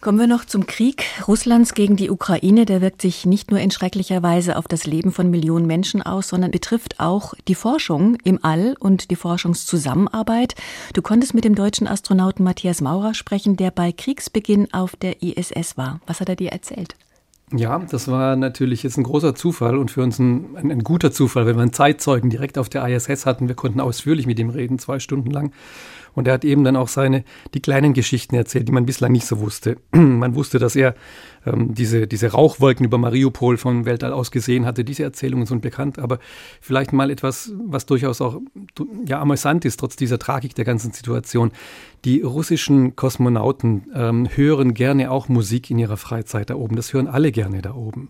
Kommen 0.00 0.18
wir 0.18 0.26
noch 0.26 0.46
zum 0.46 0.64
Krieg 0.64 1.04
Russlands 1.28 1.74
gegen 1.74 1.94
die 1.94 2.08
Ukraine. 2.08 2.64
Der 2.64 2.80
wirkt 2.80 3.02
sich 3.02 3.26
nicht 3.26 3.50
nur 3.50 3.60
in 3.60 3.70
schrecklicher 3.70 4.22
Weise 4.22 4.56
auf 4.56 4.66
das 4.66 4.86
Leben 4.86 5.12
von 5.12 5.28
Millionen 5.28 5.66
Menschen 5.66 6.00
aus, 6.00 6.28
sondern 6.28 6.50
betrifft 6.50 6.98
auch 7.00 7.34
die 7.48 7.54
Forschung 7.54 8.16
im 8.24 8.38
All 8.42 8.76
und 8.80 9.10
die 9.10 9.16
Forschungszusammenarbeit. 9.16 10.54
Du 10.94 11.02
konntest 11.02 11.34
mit 11.34 11.44
dem 11.44 11.54
deutschen 11.54 11.86
Astronauten 11.86 12.44
Matthias 12.44 12.80
Maurer 12.80 13.12
sprechen, 13.12 13.58
der 13.58 13.70
bei 13.70 13.92
Kriegsbeginn 13.92 14.72
auf 14.72 14.96
der 14.96 15.22
ISS 15.22 15.76
war. 15.76 16.00
Was 16.06 16.22
hat 16.22 16.30
er 16.30 16.36
dir 16.36 16.50
erzählt? 16.50 16.96
Ja, 17.52 17.78
das 17.80 18.08
war 18.08 18.36
natürlich 18.36 18.84
jetzt 18.84 18.96
ein 18.96 19.02
großer 19.02 19.34
Zufall 19.34 19.76
und 19.76 19.90
für 19.90 20.02
uns 20.02 20.18
ein, 20.18 20.56
ein, 20.56 20.70
ein, 20.70 20.84
guter 20.84 21.10
Zufall, 21.10 21.46
weil 21.46 21.56
wir 21.56 21.62
einen 21.62 21.72
Zeitzeugen 21.72 22.30
direkt 22.30 22.58
auf 22.58 22.68
der 22.68 22.86
ISS 22.88 23.26
hatten. 23.26 23.48
Wir 23.48 23.56
konnten 23.56 23.80
ausführlich 23.80 24.26
mit 24.26 24.38
ihm 24.38 24.50
reden, 24.50 24.78
zwei 24.78 25.00
Stunden 25.00 25.30
lang. 25.30 25.52
Und 26.14 26.28
er 26.28 26.34
hat 26.34 26.44
eben 26.44 26.64
dann 26.64 26.76
auch 26.76 26.88
seine, 26.88 27.24
die 27.54 27.60
kleinen 27.60 27.92
Geschichten 27.92 28.34
erzählt, 28.34 28.68
die 28.68 28.72
man 28.72 28.86
bislang 28.86 29.12
nicht 29.12 29.26
so 29.26 29.40
wusste. 29.40 29.76
man 29.92 30.34
wusste, 30.34 30.58
dass 30.58 30.76
er 30.76 30.94
ähm, 31.46 31.74
diese, 31.74 32.06
diese 32.06 32.28
Rauchwolken 32.28 32.84
über 32.84 32.98
Mariupol 32.98 33.56
vom 33.56 33.86
Weltall 33.86 34.12
aus 34.12 34.30
gesehen 34.30 34.66
hatte. 34.66 34.84
Diese 34.84 35.02
Erzählungen 35.02 35.46
sind 35.46 35.62
bekannt, 35.62 35.98
aber 35.98 36.18
vielleicht 36.60 36.92
mal 36.92 37.10
etwas, 37.10 37.52
was 37.66 37.86
durchaus 37.86 38.20
auch 38.20 38.40
ja, 39.06 39.20
amüsant 39.20 39.64
ist, 39.64 39.80
trotz 39.80 39.96
dieser 39.96 40.18
Tragik 40.18 40.54
der 40.54 40.64
ganzen 40.64 40.92
Situation. 40.92 41.52
Die 42.04 42.22
russischen 42.22 42.96
Kosmonauten 42.96 43.86
ähm, 43.94 44.28
hören 44.34 44.74
gerne 44.74 45.10
auch 45.10 45.28
Musik 45.28 45.70
in 45.70 45.78
ihrer 45.78 45.98
Freizeit 45.98 46.50
da 46.50 46.54
oben. 46.54 46.76
Das 46.76 46.92
hören 46.92 47.08
alle 47.08 47.30
gerne 47.30 47.60
da 47.60 47.74
oben 47.74 48.08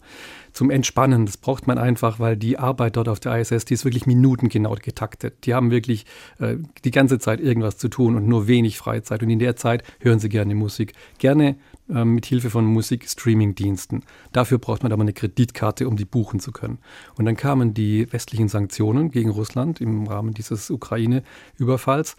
zum 0.52 0.70
Entspannen. 0.70 1.26
Das 1.26 1.36
braucht 1.36 1.66
man 1.66 1.78
einfach, 1.78 2.20
weil 2.20 2.36
die 2.36 2.58
Arbeit 2.58 2.96
dort 2.96 3.08
auf 3.08 3.20
der 3.20 3.38
ISS, 3.38 3.64
die 3.64 3.74
ist 3.74 3.84
wirklich 3.84 4.06
minutengenau 4.06 4.76
getaktet. 4.80 5.44
Die 5.44 5.54
haben 5.54 5.70
wirklich 5.70 6.06
äh, 6.38 6.56
die 6.84 6.90
ganze 6.90 7.18
Zeit 7.18 7.40
irgendwas 7.40 7.78
zu 7.78 7.88
tun 7.88 8.16
und 8.16 8.28
nur 8.28 8.46
wenig 8.46 8.78
Freizeit. 8.78 9.22
Und 9.22 9.30
in 9.30 9.38
der 9.38 9.56
Zeit 9.56 9.82
hören 10.00 10.18
sie 10.18 10.28
gerne 10.28 10.54
Musik. 10.54 10.92
Gerne 11.18 11.56
äh, 11.94 12.04
mit 12.04 12.26
Hilfe 12.26 12.50
von 12.50 12.64
Musikstreaming-Diensten. 12.64 14.02
Dafür 14.32 14.58
braucht 14.58 14.82
man 14.82 14.92
aber 14.92 15.02
eine 15.02 15.12
Kreditkarte, 15.12 15.88
um 15.88 15.96
die 15.96 16.04
buchen 16.04 16.40
zu 16.40 16.52
können. 16.52 16.78
Und 17.16 17.24
dann 17.24 17.36
kamen 17.36 17.74
die 17.74 18.12
westlichen 18.12 18.48
Sanktionen 18.48 19.10
gegen 19.10 19.30
Russland 19.30 19.80
im 19.80 20.06
Rahmen 20.06 20.34
dieses 20.34 20.70
Ukraine-Überfalls. 20.70 22.16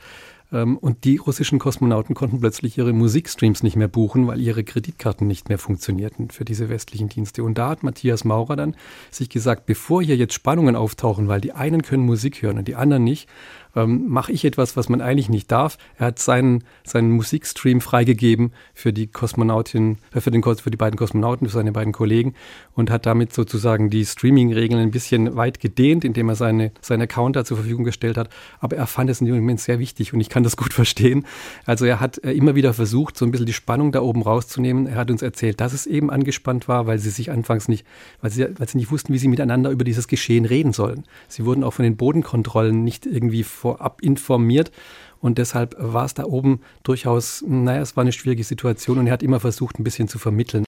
Ähm, 0.52 0.78
und 0.78 1.04
die 1.06 1.18
russischen 1.18 1.60
Kosmonauten 1.60 2.16
konnten 2.16 2.40
plötzlich 2.40 2.78
ihre 2.78 2.94
Musikstreams 2.94 3.64
nicht 3.64 3.76
mehr 3.76 3.88
buchen, 3.88 4.28
weil 4.28 4.42
ihre 4.42 4.64
Kreditkarten 4.64 5.28
nicht 5.28 5.50
mehr 5.50 5.58
funktionierten 5.58 6.30
für 6.30 6.46
diese 6.46 6.70
westlichen 6.70 7.10
Dienste. 7.10 7.44
Und 7.44 7.58
da 7.58 7.70
hat 7.70 7.84
Matthias 7.84 8.24
Maurer 8.24 8.56
dann 8.56 8.76
sich 9.10 9.30
gesagt, 9.30 9.66
bevor 9.66 10.04
hier 10.04 10.18
jetzt 10.18 10.34
Spannungen 10.34 10.76
auftauchen, 10.76 11.28
weil 11.28 11.42
die 11.42 11.54
einen 11.54 11.82
können 11.82 12.06
Musik 12.06 12.42
hören 12.42 12.58
und 12.58 12.68
die 12.68 12.76
anderen 12.76 13.04
nicht, 13.04 13.30
ähm, 13.76 14.08
mache 14.08 14.32
ich 14.32 14.46
etwas, 14.46 14.78
was 14.78 14.90
man 14.90 15.02
eigentlich 15.02 15.30
nicht 15.30 15.52
darf. 15.52 15.78
Er 15.98 16.08
hat 16.08 16.20
seinen, 16.20 16.64
seinen 16.84 17.12
Musikstream 17.12 17.82
freigegeben 17.82 18.52
für 18.74 18.94
die 18.94 19.08
Kosmonautin, 19.08 19.98
äh, 20.14 20.22
für, 20.22 20.32
den, 20.32 20.44
für 20.44 20.72
die 20.72 20.78
beiden 20.78 20.98
Kosmonauten, 20.98 21.48
für 21.48 21.54
seine 21.54 21.72
beiden 21.72 21.94
Kollegen 21.94 22.34
und 22.74 22.90
hat 22.90 23.06
damit 23.06 23.34
sozusagen 23.34 23.90
die 23.90 24.06
Streaming-Regeln 24.06 24.82
ein 24.82 24.92
bisschen 24.92 25.36
weit 25.36 25.60
gedehnt, 25.60 26.06
indem 26.06 26.30
er 26.30 26.36
seine, 26.36 26.72
seinen 26.82 27.02
Account 27.02 27.36
da 27.36 27.46
zur 27.46 27.58
Verfügung 27.58 27.84
gestellt 27.84 28.18
hat. 28.18 28.30
Aber 28.60 28.76
er 28.76 28.88
fand 28.88 29.10
es 29.10 29.22
in 29.22 29.28
dem 29.28 29.36
Moment 29.36 29.60
sehr 29.60 29.80
wichtig 29.80 30.14
und 30.14 30.22
ich 30.22 30.30
kann 30.30 30.44
das 30.44 30.58
gut 30.58 30.74
verstehen. 30.82 31.26
Also 31.66 31.86
er 31.86 32.00
hat 32.00 32.24
äh, 32.24 32.32
immer 32.32 32.56
wieder 32.56 32.74
versucht, 32.74 33.18
so 33.18 33.26
ein 33.26 33.32
bisschen 33.32 33.46
die 33.46 33.54
Spannung 33.54 33.92
da 33.92 34.02
oben 34.02 34.22
rauszunehmen. 34.22 34.88
Er 34.88 34.96
hat 34.96 35.12
uns 35.12 35.22
erzählt, 35.22 35.60
dass 35.60 35.74
es 35.74 35.86
eben 35.86 36.10
angespannt 36.10 36.68
war, 36.68 36.88
weil 36.88 37.00
sie 37.00 37.10
sich 37.10 37.32
anfangs 37.32 37.68
nicht, 37.68 37.86
weil 38.22 38.32
sie, 38.32 38.48
weil 38.58 38.68
sie 38.68 38.78
nicht 38.78 38.92
wussten, 38.92 39.14
wie 39.14 39.18
sie 39.18 39.28
miteinander 39.28 39.70
über 39.70 39.84
dieses 39.84 40.08
Geschehen 40.08 40.46
reden 40.46 40.74
sollen. 40.74 41.04
Sie 41.28 41.46
wurden 41.46 41.64
auch 41.64 41.74
von 41.74 41.84
den 41.84 41.98
Bodenkontrollen 41.98 42.84
nicht 42.84 43.06
irgendwie 43.06 43.44
vorab 43.44 44.02
informiert. 44.02 44.72
Und 45.20 45.38
deshalb 45.38 45.76
war 45.78 46.06
es 46.06 46.16
da 46.16 46.26
oben 46.26 46.62
durchaus, 46.82 47.44
naja, 47.48 47.82
es 47.82 47.96
war 47.96 48.02
eine 48.02 48.12
schwierige 48.12 48.44
Situation 48.44 48.98
und 48.98 49.06
er 49.06 49.14
hat 49.14 49.22
immer 49.22 49.40
versucht, 49.40 49.80
ein 49.80 49.84
bisschen 49.84 50.08
zu 50.08 50.18
vermitteln. 50.18 50.66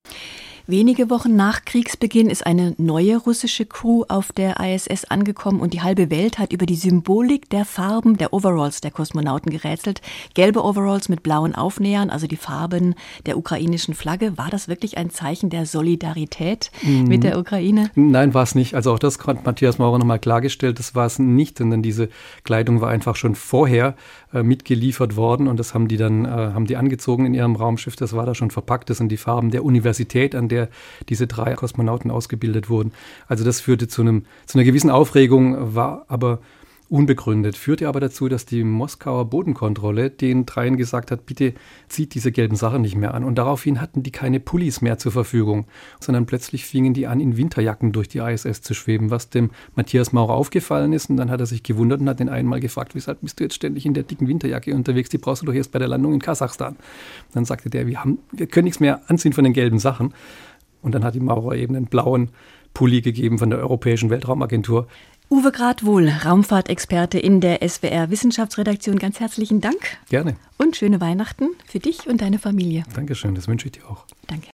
Wenige 0.65 1.09
Wochen 1.09 1.35
nach 1.35 1.65
Kriegsbeginn 1.65 2.29
ist 2.29 2.45
eine 2.45 2.73
neue 2.77 3.17
russische 3.17 3.65
Crew 3.65 4.05
auf 4.07 4.31
der 4.31 4.61
ISS 4.61 5.03
angekommen 5.03 5.59
und 5.59 5.73
die 5.73 5.81
halbe 5.81 6.09
Welt 6.09 6.39
hat 6.39 6.53
über 6.53 6.65
die 6.65 6.77
Symbolik 6.77 7.49
der 7.49 7.65
Farben 7.65 8.15
der 8.15 8.31
Overalls 8.31 8.79
der 8.79 8.91
Kosmonauten 8.91 9.51
gerätselt. 9.51 10.01
Gelbe 10.35 10.63
Overalls 10.63 11.09
mit 11.09 11.21
blauen 11.21 11.53
Aufnähern, 11.53 12.09
also 12.09 12.27
die 12.27 12.37
Farben 12.37 12.95
der 13.25 13.37
ukrainischen 13.37 13.93
Flagge. 13.93 14.37
War 14.37 14.49
das 14.49 14.69
wirklich 14.69 14.97
ein 14.97 15.09
Zeichen 15.09 15.49
der 15.49 15.65
Solidarität 15.65 16.71
mhm. 16.81 17.09
mit 17.09 17.23
der 17.23 17.37
Ukraine? 17.37 17.91
Nein, 17.95 18.33
war 18.33 18.43
es 18.43 18.55
nicht. 18.55 18.73
Also 18.73 18.93
auch 18.93 18.99
das 18.99 19.19
hat 19.27 19.45
Matthias 19.45 19.79
Maurer 19.79 19.99
nochmal 19.99 20.19
klargestellt. 20.19 20.79
Das 20.79 20.95
war 20.95 21.07
es 21.07 21.19
nicht, 21.19 21.57
sondern 21.57 21.81
diese 21.81 22.07
Kleidung 22.45 22.79
war 22.79 22.87
einfach 22.87 23.17
schon 23.17 23.35
vorher 23.35 23.97
äh, 24.33 24.43
mitgeliefert 24.43 25.17
worden 25.17 25.49
und 25.49 25.59
das 25.59 25.73
haben 25.73 25.89
die 25.89 25.97
dann 25.97 26.23
äh, 26.23 26.29
haben 26.29 26.67
die 26.67 26.77
angezogen 26.77 27.25
in 27.25 27.33
ihrem 27.33 27.57
Raumschiff. 27.57 27.97
Das 27.97 28.13
war 28.13 28.25
da 28.25 28.33
schon 28.33 28.49
verpackt. 28.49 28.89
Das 28.89 28.99
sind 28.99 29.11
die 29.11 29.17
Farben 29.17 29.51
der 29.51 29.65
Universität, 29.65 30.35
an 30.35 30.47
der 30.47 30.52
diese 31.09 31.27
drei 31.27 31.53
Kosmonauten 31.53 32.11
ausgebildet 32.11 32.69
wurden. 32.69 32.91
Also 33.27 33.43
das 33.43 33.61
führte 33.61 33.87
zu, 33.87 34.01
einem, 34.01 34.25
zu 34.45 34.57
einer 34.57 34.65
gewissen 34.65 34.89
Aufregung, 34.89 35.75
war 35.75 36.05
aber 36.07 36.39
unbegründet, 36.89 37.57
führte 37.57 37.87
aber 37.87 37.99
dazu, 37.99 38.29
dass 38.29 38.45
die 38.45 38.63
Moskauer 38.63 39.29
Bodenkontrolle 39.29 40.09
den 40.09 40.45
dreien 40.45 40.77
gesagt 40.77 41.11
hat, 41.11 41.25
bitte 41.25 41.53
zieht 41.89 42.13
diese 42.13 42.31
gelben 42.31 42.55
Sachen 42.55 42.81
nicht 42.81 42.95
mehr 42.95 43.13
an. 43.13 43.23
Und 43.23 43.35
daraufhin 43.35 43.81
hatten 43.81 44.03
die 44.03 44.11
keine 44.11 44.39
Pullis 44.39 44.81
mehr 44.81 44.97
zur 44.97 45.11
Verfügung, 45.11 45.65
sondern 45.99 46.25
plötzlich 46.25 46.65
fingen 46.65 46.93
die 46.93 47.07
an, 47.07 47.19
in 47.19 47.37
Winterjacken 47.37 47.91
durch 47.91 48.07
die 48.07 48.19
ISS 48.19 48.61
zu 48.61 48.73
schweben, 48.73 49.09
was 49.09 49.29
dem 49.29 49.51
Matthias 49.75 50.13
Maurer 50.13 50.33
aufgefallen 50.33 50.93
ist. 50.93 51.09
Und 51.09 51.17
dann 51.17 51.31
hat 51.31 51.39
er 51.39 51.45
sich 51.45 51.63
gewundert 51.63 52.01
und 52.01 52.09
hat 52.09 52.19
den 52.19 52.29
einen 52.29 52.47
mal 52.47 52.59
gefragt, 52.59 52.95
weshalb 52.95 53.21
bist 53.21 53.39
du 53.39 53.43
jetzt 53.43 53.55
ständig 53.55 53.85
in 53.85 53.93
der 53.93 54.03
dicken 54.03 54.27
Winterjacke 54.27 54.75
unterwegs? 54.75 55.09
Die 55.09 55.17
brauchst 55.17 55.41
du 55.41 55.45
doch 55.45 55.53
erst 55.53 55.71
bei 55.71 55.79
der 55.79 55.87
Landung 55.87 56.13
in 56.13 56.19
Kasachstan. 56.19 56.75
Dann 57.33 57.45
sagte 57.45 57.69
der, 57.69 57.87
wir, 57.87 57.99
haben, 57.99 58.19
wir 58.31 58.47
können 58.47 58.65
nichts 58.65 58.79
mehr 58.79 59.01
anziehen 59.07 59.33
von 59.33 59.43
den 59.43 59.53
gelben 59.53 59.79
Sachen. 59.79 60.13
Und 60.81 60.93
dann 60.93 61.03
hat 61.03 61.15
die 61.15 61.19
Maurer 61.19 61.55
eben 61.55 61.75
einen 61.75 61.85
blauen 61.85 62.29
Pulli 62.73 63.01
gegeben 63.01 63.37
von 63.37 63.49
der 63.49 63.59
Europäischen 63.59 64.09
Weltraumagentur. 64.09 64.87
Uwe 65.33 65.51
Gradwohl, 65.51 66.09
Raumfahrtexperte 66.09 67.17
in 67.17 67.41
der 67.41 67.67
SWR 67.67 68.11
Wissenschaftsredaktion. 68.11 68.99
Ganz 68.99 69.19
herzlichen 69.19 69.61
Dank. 69.61 69.97
Gerne. 70.07 70.35
Und 70.59 70.75
schöne 70.75 71.01
Weihnachten 71.01 71.49
für 71.65 71.79
dich 71.79 72.05
und 72.05 72.21
deine 72.21 72.37
Familie. 72.37 72.83
Dankeschön, 72.93 73.33
das 73.33 73.47
wünsche 73.47 73.65
ich 73.65 73.71
dir 73.71 73.89
auch. 73.89 74.05
Danke. 74.27 74.52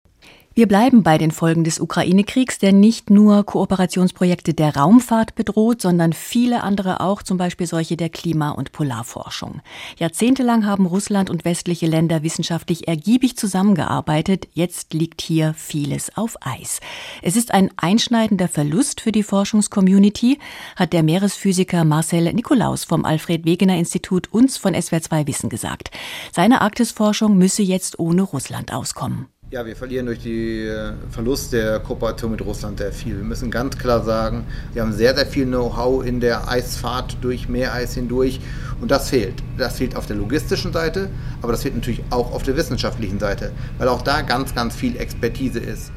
Wir 0.56 0.68
bleiben 0.68 1.04
bei 1.04 1.18
den 1.18 1.32
Folgen 1.32 1.64
des 1.64 1.80
Ukraine-Kriegs, 1.80 2.58
der 2.58 2.74
nicht 2.74 3.10
nur 3.10 3.46
Kooperationsprojekte 3.46 4.54
der 4.54 4.76
Raumfahrt 4.76 5.36
bedroht, 5.36 5.82
sondern 5.82 6.12
viele 6.12 6.64
andere 6.64 7.00
auch, 7.02 7.22
zum 7.22 7.38
Beispiel 7.38 7.68
solche 7.68 7.96
der 7.96 8.10
Klima- 8.10 8.52
und 8.52 8.72
Polarforschung. 8.72 9.62
Jahrzehntelang 9.98 10.66
haben 10.66 10.86
Russland 10.86 11.30
und 11.30 11.46
westliche 11.46 11.86
Länder 11.86 12.24
wissenschaftlich 12.24 12.88
ergiebig 12.88 13.38
zusammengearbeitet. 13.38 14.48
Jetzt 14.54 14.94
liegt 14.94 15.22
hier 15.22 15.54
vieles 15.56 16.18
auf 16.18 16.36
Eis. 16.42 16.82
Es 17.22 17.36
ist 17.36 17.54
ein 17.54 17.70
einschneidender 17.78 18.48
Verlust 18.48 19.02
für 19.02 19.12
die 19.12 19.24
Forschungscommunity, 19.24 20.40
hat 20.76 20.94
der 20.94 21.04
Meeresphysiker 21.04 21.86
Marcel 21.86 22.34
Nikolaus 22.34 22.84
vom 22.84 23.06
Alfred 23.06 23.46
Wegener 23.46 23.78
Institut 23.78 24.34
uns 24.34 24.58
von 24.58 24.74
SWR2 24.74 25.28
Wissen 25.28 25.50
gesagt. 25.50 25.92
Seine 26.34 26.62
Arktisforschung 26.62 27.38
müsse 27.38 27.62
jetzt 27.62 28.00
ohne 28.00 28.24
Russland 28.24 28.74
auskommen. 28.74 29.28
Ja, 29.52 29.66
wir 29.66 29.76
verlieren 29.76 30.06
durch 30.06 30.20
den 30.20 30.68
äh, 30.68 30.94
Verlust 31.10 31.54
der 31.54 31.80
Kooperation 31.80 32.30
mit 32.30 32.46
Russland 32.46 32.78
sehr 32.78 32.94
viel. 32.94 33.18
Wir 33.18 33.24
müssen 33.24 33.50
ganz 33.50 33.76
klar 33.80 34.04
sagen, 34.04 34.46
wir 34.74 34.84
haben 34.84 34.94
sehr, 34.94 35.16
sehr 35.16 35.26
viel 35.26 35.48
Know-how 35.48 36.06
in 36.06 36.20
der 36.20 36.48
Eisfahrt 36.48 37.18
durch 37.22 37.50
Meereis 37.50 37.96
hindurch 37.96 38.40
und 38.80 38.92
das 38.92 39.10
fehlt. 39.10 39.42
Das 39.58 39.78
fehlt 39.78 39.96
auf 39.96 40.06
der 40.06 40.18
logistischen 40.18 40.72
Seite, 40.72 41.10
aber 41.42 41.52
das 41.54 41.64
fehlt 41.64 41.74
natürlich 41.74 42.04
auch 42.12 42.32
auf 42.32 42.44
der 42.44 42.58
wissenschaftlichen 42.58 43.18
Seite, 43.18 43.52
weil 43.80 43.88
auch 43.88 44.04
da 44.04 44.22
ganz, 44.22 44.54
ganz 44.54 44.76
viel 44.76 44.96
Expertise 44.98 45.58
ist. 45.58 45.92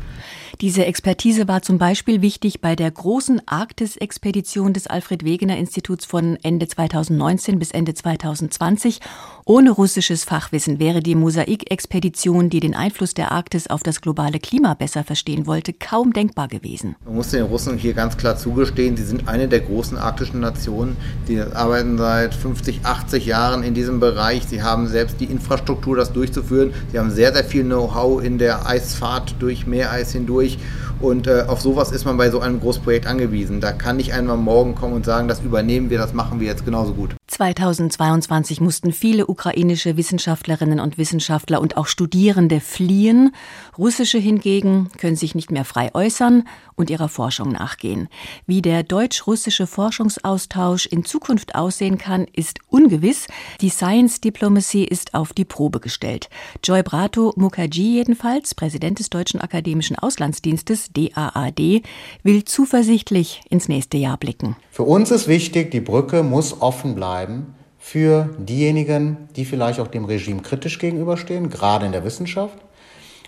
Diese 0.63 0.87
Expertise 0.87 1.49
war 1.49 1.63
zum 1.63 1.79
Beispiel 1.79 2.23
wichtig 2.23 2.61
bei 2.61 2.77
der 2.77 2.91
großen 2.91 3.43
Arktis-Expedition 3.47 4.73
des 4.73 4.87
Alfred 4.87 5.25
Wegener 5.25 5.57
Instituts 5.57 6.05
von 6.05 6.39
Ende 6.43 6.69
2019 6.69 7.59
bis 7.59 7.73
Ende 7.73 7.95
2020. 7.95 9.01
Ohne 9.45 9.73
russisches 9.73 10.23
Fachwissen 10.23 10.79
wäre 10.79 11.01
die 11.01 11.17
Mosaik-Expedition, 11.17 12.49
die 12.49 12.61
den 12.61 12.77
Einfluss 12.77 13.13
der 13.13 13.33
Arktis 13.33 13.67
auf 13.67 13.83
das 13.83 14.01
globale 14.01 14.39
Klima 14.39 14.75
besser 14.75 15.03
verstehen 15.03 15.49
wollte, 15.49 15.73
kaum 15.73 16.13
denkbar 16.13 16.47
gewesen. 16.47 16.95
Man 17.05 17.17
muss 17.17 17.31
den 17.31 17.43
Russen 17.43 17.77
hier 17.77 17.93
ganz 17.93 18.17
klar 18.17 18.37
zugestehen, 18.37 18.97
sie 18.97 19.03
sind 19.03 19.27
eine 19.27 19.49
der 19.49 19.59
großen 19.59 19.99
arktischen 19.99 20.39
Nationen. 20.39 20.97
Sie 21.27 21.41
arbeiten 21.41 21.99
seit 21.99 22.37
50, 22.37 22.85
80 22.85 23.27
Jahren 23.27 23.65
in 23.65 23.75
diesem 23.75 23.99
Bereich. 23.99 24.45
Sie 24.47 24.63
haben 24.63 24.87
selbst 24.87 25.19
die 25.19 25.25
Infrastruktur, 25.25 25.97
das 25.97 26.13
durchzuführen. 26.13 26.73
Sie 26.93 27.01
haben 27.01 27.11
sehr, 27.11 27.33
sehr 27.33 27.45
viel 27.45 27.65
Know-how 27.65 28.23
in 28.23 28.39
der 28.39 28.69
Eisfahrt 28.69 29.35
durch 29.41 29.67
Meereis 29.67 30.13
hindurch. 30.13 30.59
Und 31.03 31.27
äh, 31.27 31.47
auf 31.49 31.61
sowas 31.61 31.91
ist 31.91 32.05
man 32.05 32.17
bei 32.17 32.31
so 32.31 32.39
einem 32.39 32.61
Großprojekt 32.61 33.09
angewiesen. 33.09 33.61
Da 33.61 33.73
kann 33.73 33.97
nicht 33.97 34.13
einmal 34.15 34.37
morgen 34.37 34.77
kommen 34.77 34.95
und 34.95 35.05
sagen, 35.05 35.27
das 35.27 35.41
übernehmen 35.41 35.91
wir, 35.91 35.99
das 35.99 36.13
machen 36.13 36.39
wir 36.39 36.47
jetzt 36.47 36.65
genauso 36.65 36.95
gut. 36.95 37.17
2022 37.27 38.61
mussten 38.61 38.93
viele 38.93 39.27
ukrainische 39.33 39.97
Wissenschaftlerinnen 39.97 40.79
und 40.79 40.99
Wissenschaftler 40.99 41.63
und 41.63 41.79
auch 41.79 41.87
Studierende 41.87 42.61
fliehen. 42.61 43.35
Russische 43.79 44.19
hingegen 44.19 44.91
können 44.99 45.17
sich 45.17 45.35
nicht 45.35 45.51
mehr 45.51 45.65
frei 45.65 45.91
äußern 45.95 46.45
und 46.75 46.91
ihrer 46.91 47.09
Forschung 47.09 47.51
nachgehen. 47.51 48.09
Wie 48.47 48.61
der 48.61 48.83
deutsch-russische 48.83 49.67
Forschungsaustausch 49.67 50.85
in 50.85 51.07
Zukunft 51.07 51.55
aussehen 51.55 51.97
kann, 51.97 52.27
ist 52.31 52.59
ungewiss. 52.69 53.27
Die 53.63 53.71
Science 53.71 54.21
Diplomacy 54.21 54.85
ist 54.85 55.15
auf 55.15 55.33
die 55.33 55.47
Probe 55.47 55.81
gestellt. 55.81 56.29
Joy 56.63 56.83
Brato 56.83 57.33
Mukherjee 57.37 57.95
jedenfalls, 57.95 58.55
Präsident 58.55 58.99
des 58.99 59.09
Deutschen 59.09 59.41
Akademischen 59.41 59.99
Auslandsdienstes 59.99 60.91
DAAD, 60.93 61.83
will 62.23 62.45
zuversichtlich 62.45 63.41
ins 63.49 63.69
nächste 63.69 63.97
Jahr 63.97 64.19
blicken. 64.19 64.57
Für 64.71 64.83
uns 64.83 65.11
ist 65.11 65.27
wichtig, 65.27 65.71
die 65.71 65.81
Brücke 65.81 66.23
muss 66.23 66.61
offen 66.61 66.95
bleiben 66.95 67.55
für 67.85 68.31
diejenigen, 68.39 69.29
die 69.35 69.45
vielleicht 69.45 69.81
auch 69.81 69.89
dem 69.89 70.05
Regime 70.05 70.41
kritisch 70.41 70.79
gegenüberstehen, 70.79 71.51
gerade 71.51 71.85
in 71.85 71.91
der 71.91 72.05
Wissenschaft. 72.05 72.57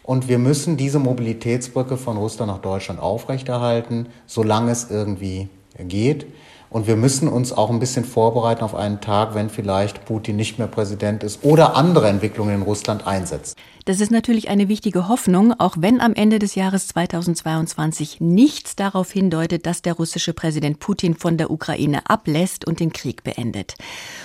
Und 0.05 0.29
wir 0.29 0.38
müssen 0.38 0.77
diese 0.77 1.01
Mobilitätsbrücke 1.01 1.97
von 1.97 2.17
Russland 2.17 2.53
nach 2.53 2.62
Deutschland 2.62 3.01
aufrechterhalten, 3.01 4.07
solange 4.27 4.71
es 4.71 4.93
irgendwie 4.93 5.49
geht. 5.77 6.27
Und 6.75 6.89
wir 6.89 6.97
müssen 6.97 7.29
uns 7.29 7.53
auch 7.53 7.71
ein 7.71 7.79
bisschen 7.79 8.05
vorbereiten 8.05 8.65
auf 8.65 8.75
einen 8.75 9.01
Tag, 9.01 9.37
wenn 9.37 9.49
vielleicht 9.49 10.07
Putin 10.07 10.35
nicht 10.35 10.59
mehr 10.59 10.67
Präsident 10.67 11.23
ist 11.23 11.45
oder 11.45 11.77
andere 11.77 12.09
Entwicklungen 12.09 12.53
in 12.53 12.63
Russland 12.63 13.07
einsetzt. 13.07 13.57
Das 13.85 14.01
ist 14.01 14.11
natürlich 14.11 14.49
eine 14.49 14.69
wichtige 14.69 15.09
Hoffnung, 15.09 15.53
auch 15.61 15.77
wenn 15.79 16.01
am 16.01 16.15
Ende 16.15 16.39
des 16.39 16.55
Jahres 16.55 16.89
2022 16.89 18.19
nichts 18.19 18.77
darauf 18.77 19.13
hindeutet, 19.13 19.67
dass 19.67 19.83
der 19.83 19.93
russische 19.93 20.33
Präsident 20.33 20.81
Putin 20.81 21.15
von 21.15 21.37
der 21.37 21.51
Ukraine 21.51 22.09
ablässt 22.09 22.67
und 22.67 22.81
den 22.81 22.95
Krieg 22.95 23.23
beendet. 23.23 23.75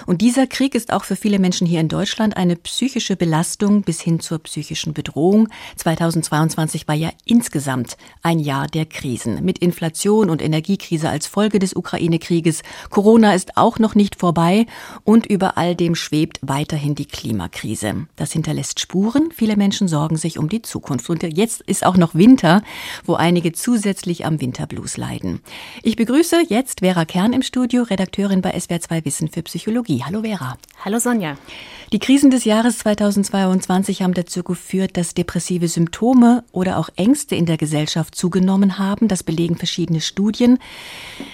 Und 0.08 0.22
dieser 0.22 0.48
Krieg 0.48 0.76
ist 0.76 0.94
auch 0.94 1.04
für 1.04 1.18
viele 1.18 1.40
Menschen 1.40 1.68
hier 1.68 1.82
in 1.82 1.90
Deutschland 1.90 2.38
eine 2.38 2.56
psychische 2.56 3.18
Belastung 3.18 3.82
bis 3.82 4.00
hin 4.00 4.22
zur 4.22 4.40
psychischen 4.40 4.94
Bedrohung. 4.94 5.50
2022 5.76 6.88
war 6.88 6.96
ja 6.96 7.10
insgesamt 7.26 7.98
ein 8.24 8.40
Jahr 8.40 8.68
der 8.68 8.86
Krisen 8.86 9.44
mit 9.44 9.60
Inflation 9.60 10.30
und 10.30 10.42
Energiekrise 10.42 11.10
als 11.10 11.28
Folge 11.28 11.60
des 11.60 11.76
Ukraine-Krieges. 11.76 12.39
Corona 12.90 13.34
ist 13.34 13.58
auch 13.58 13.80
noch 13.80 13.96
nicht 13.96 14.16
vorbei 14.16 14.66
und 15.04 15.26
über 15.26 15.58
all 15.58 15.76
dem 15.76 15.96
schwebt 15.96 16.40
weiterhin 16.42 16.96
die 16.96 17.06
Klimakrise. 17.06 18.08
Das 18.16 18.32
hinterlässt 18.32 18.80
Spuren. 18.80 19.30
Viele 19.34 19.58
Menschen 19.58 19.88
sorgen 19.88 20.18
sich 20.18 20.38
um 20.38 20.50
die 20.50 20.62
Zukunft. 20.62 21.10
Und 21.10 21.24
jetzt 21.24 21.62
ist 21.62 21.86
auch 21.86 21.98
noch 21.98 22.16
Winter, 22.16 22.62
wo 23.06 23.16
einige 23.16 23.52
zusätzlich 23.52 24.26
am 24.26 24.42
Winterblues 24.42 24.98
leiden. 24.98 25.42
Ich 25.84 25.96
begrüße 25.96 26.44
jetzt 26.48 26.80
Vera 26.80 27.06
Kern 27.06 27.34
im 27.34 27.42
Studio, 27.42 27.84
Redakteurin 27.84 28.42
bei 28.42 28.56
SWR2 28.56 29.06
Wissen 29.06 29.30
für 29.30 29.44
Psychologie. 29.44 30.04
Hallo 30.06 30.22
Vera. 30.22 30.58
Hallo 30.84 31.00
Sonja. 31.00 31.36
Die 31.92 32.00
Krisen 32.00 32.30
des 32.30 32.46
Jahres 32.46 32.78
2022 32.80 34.04
haben 34.04 34.14
dazu 34.14 34.44
geführt, 34.44 34.96
dass 34.96 35.16
depressive 35.16 35.68
Symptome 35.68 36.44
oder 36.52 36.78
auch 36.78 36.90
Ängste 36.96 37.36
in 37.36 37.48
der 37.48 37.58
Gesellschaft 37.58 38.14
zugenommen 38.14 38.78
haben. 38.78 39.08
Das 39.08 39.24
belegen 39.24 39.56
verschiedene 39.56 40.00
Studien. 40.00 40.60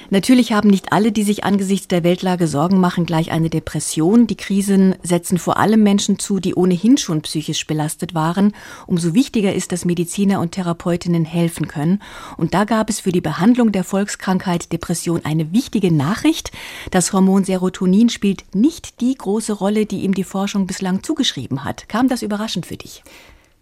Natürlich 0.09 0.53
haben 0.53 0.69
nicht 0.69 0.84
alle, 0.91 1.11
die 1.11 1.23
sich 1.23 1.43
angesichts 1.43 1.87
der 1.87 2.03
Weltlage 2.03 2.47
Sorgen 2.47 2.79
machen, 2.79 3.05
gleich 3.05 3.31
eine 3.31 3.49
Depression. 3.49 4.27
Die 4.27 4.35
Krisen 4.35 4.95
setzen 5.03 5.37
vor 5.37 5.57
allem 5.57 5.83
Menschen 5.83 6.19
zu, 6.19 6.39
die 6.39 6.55
ohnehin 6.55 6.97
schon 6.97 7.21
psychisch 7.21 7.67
belastet 7.67 8.13
waren. 8.13 8.53
Umso 8.87 9.13
wichtiger 9.13 9.53
ist, 9.53 9.71
dass 9.71 9.85
Mediziner 9.85 10.39
und 10.39 10.51
Therapeutinnen 10.53 11.25
helfen 11.25 11.67
können. 11.67 12.01
Und 12.37 12.53
da 12.53 12.63
gab 12.63 12.89
es 12.89 12.99
für 12.99 13.11
die 13.11 13.21
Behandlung 13.21 13.71
der 13.71 13.83
Volkskrankheit 13.83 14.71
Depression 14.71 15.23
eine 15.23 15.51
wichtige 15.51 15.93
Nachricht. 15.93 16.51
Das 16.91 17.13
Hormon 17.13 17.43
Serotonin 17.43 18.09
spielt 18.09 18.43
nicht 18.55 19.01
die 19.01 19.15
große 19.15 19.53
Rolle, 19.53 19.85
die 19.85 20.01
ihm 20.01 20.13
die 20.13 20.23
Forschung 20.23 20.67
bislang 20.67 21.03
zugeschrieben 21.03 21.63
hat. 21.63 21.89
Kam 21.89 22.07
das 22.07 22.21
überraschend 22.21 22.65
für 22.65 22.77
dich? 22.77 23.03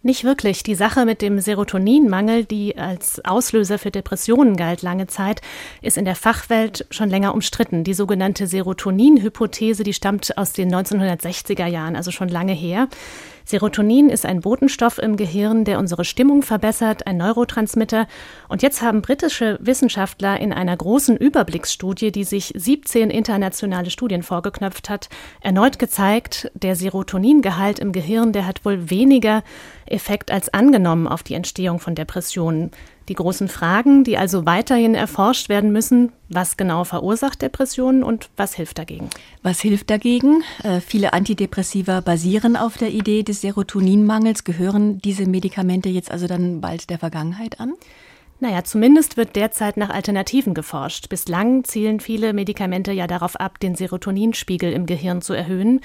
Nicht 0.04 0.22
wirklich. 0.22 0.62
Die 0.62 0.74
Sache 0.74 1.06
mit 1.06 1.22
dem 1.22 1.40
Serotoninmangel, 1.40 2.44
die 2.44 2.76
als 2.76 3.24
Auslöser 3.24 3.78
für 3.78 3.90
Depressionen 3.90 4.54
galt 4.54 4.82
lange 4.82 5.06
Zeit, 5.06 5.40
ist 5.80 5.96
in 5.96 6.04
der 6.04 6.14
Fachwelt 6.14 6.86
schon 6.90 7.08
länger 7.08 7.32
umstritten. 7.32 7.84
Die 7.84 7.94
sogenannte 7.94 8.46
Serotonin-Hypothese, 8.46 9.82
die 9.82 9.94
stammt 9.94 10.36
aus 10.36 10.52
den 10.52 10.70
1960er 10.74 11.66
Jahren, 11.66 11.96
also 11.96 12.10
schon 12.10 12.28
lange 12.28 12.52
her. 12.52 12.88
Serotonin 13.46 14.08
ist 14.08 14.24
ein 14.24 14.40
Botenstoff 14.40 14.98
im 14.98 15.16
Gehirn, 15.16 15.64
der 15.64 15.78
unsere 15.78 16.04
Stimmung 16.04 16.42
verbessert, 16.42 17.06
ein 17.06 17.18
Neurotransmitter. 17.18 18.06
Und 18.48 18.62
jetzt 18.62 18.80
haben 18.80 19.02
britische 19.02 19.58
Wissenschaftler 19.60 20.40
in 20.40 20.52
einer 20.52 20.74
großen 20.74 21.16
Überblicksstudie, 21.16 22.10
die 22.10 22.24
sich 22.24 22.54
17 22.56 23.10
internationale 23.10 23.90
Studien 23.90 24.22
vorgeknöpft 24.22 24.88
hat, 24.88 25.10
erneut 25.40 25.78
gezeigt, 25.78 26.50
der 26.54 26.74
Serotoningehalt 26.74 27.78
im 27.80 27.92
Gehirn, 27.92 28.32
der 28.32 28.46
hat 28.46 28.64
wohl 28.64 28.88
weniger 28.88 29.42
Effekt 29.86 30.30
als 30.30 30.52
angenommen 30.52 31.06
auf 31.06 31.22
die 31.22 31.34
Entstehung 31.34 31.80
von 31.80 31.94
Depressionen. 31.94 32.70
Die 33.08 33.14
großen 33.14 33.48
Fragen, 33.48 34.02
die 34.02 34.16
also 34.16 34.46
weiterhin 34.46 34.94
erforscht 34.94 35.48
werden 35.48 35.72
müssen, 35.72 36.12
was 36.30 36.56
genau 36.56 36.84
verursacht 36.84 37.42
Depressionen 37.42 38.02
und 38.02 38.30
was 38.36 38.54
hilft 38.54 38.78
dagegen? 38.78 39.10
Was 39.42 39.60
hilft 39.60 39.90
dagegen? 39.90 40.42
Äh, 40.62 40.80
viele 40.80 41.12
Antidepressiva 41.12 42.00
basieren 42.00 42.56
auf 42.56 42.78
der 42.78 42.90
Idee 42.90 43.22
des 43.22 43.42
Serotoninmangels. 43.42 44.44
Gehören 44.44 44.98
diese 45.00 45.26
Medikamente 45.26 45.90
jetzt 45.90 46.10
also 46.10 46.26
dann 46.26 46.62
bald 46.62 46.88
der 46.88 46.98
Vergangenheit 46.98 47.60
an? 47.60 47.74
Naja, 48.40 48.64
zumindest 48.64 49.16
wird 49.16 49.36
derzeit 49.36 49.76
nach 49.76 49.90
Alternativen 49.90 50.54
geforscht. 50.54 51.08
Bislang 51.08 51.64
zielen 51.64 52.00
viele 52.00 52.32
Medikamente 52.32 52.92
ja 52.92 53.06
darauf 53.06 53.36
ab, 53.36 53.60
den 53.60 53.74
Serotoninspiegel 53.74 54.72
im 54.72 54.86
Gehirn 54.86 55.22
zu 55.22 55.34
erhöhen. 55.34 55.80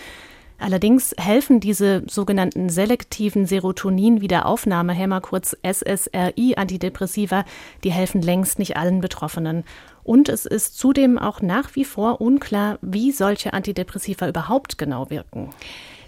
Allerdings 0.60 1.16
helfen 1.18 1.60
diese 1.62 2.04
sogenannten 2.08 2.70
selektiven 2.70 3.46
Serotonin-Wiederaufnahmehämmer, 3.46 5.22
kurz 5.22 5.56
SSRI-Antidepressiva, 5.64 7.46
die 7.84 7.92
helfen 7.92 8.22
längst 8.22 8.60
nicht 8.60 8.76
allen 8.76 9.00
Betroffenen. 9.00 9.64
Und 10.04 10.28
es 10.28 10.46
ist 10.46 10.78
zudem 10.78 11.18
auch 11.18 11.42
nach 11.42 11.76
wie 11.76 11.86
vor 11.86 12.20
unklar, 12.20 12.78
wie 12.82 13.12
solche 13.12 13.54
Antidepressiva 13.54 14.28
überhaupt 14.28 14.78
genau 14.78 15.10
wirken. 15.10 15.50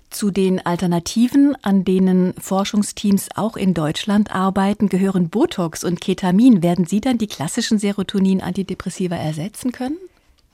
Zu 0.09 0.29
den 0.29 0.65
Alternativen, 0.65 1.55
an 1.61 1.85
denen 1.85 2.33
Forschungsteams 2.33 3.29
auch 3.35 3.55
in 3.55 3.73
Deutschland 3.73 4.35
arbeiten, 4.35 4.89
gehören 4.89 5.29
Botox 5.29 5.85
und 5.85 6.01
Ketamin. 6.01 6.61
Werden 6.61 6.83
Sie 6.83 6.99
dann 6.99 7.17
die 7.17 7.27
klassischen 7.27 7.79
Serotonin-Antidepressiva 7.79 9.15
ersetzen 9.15 9.71
können? 9.71 9.95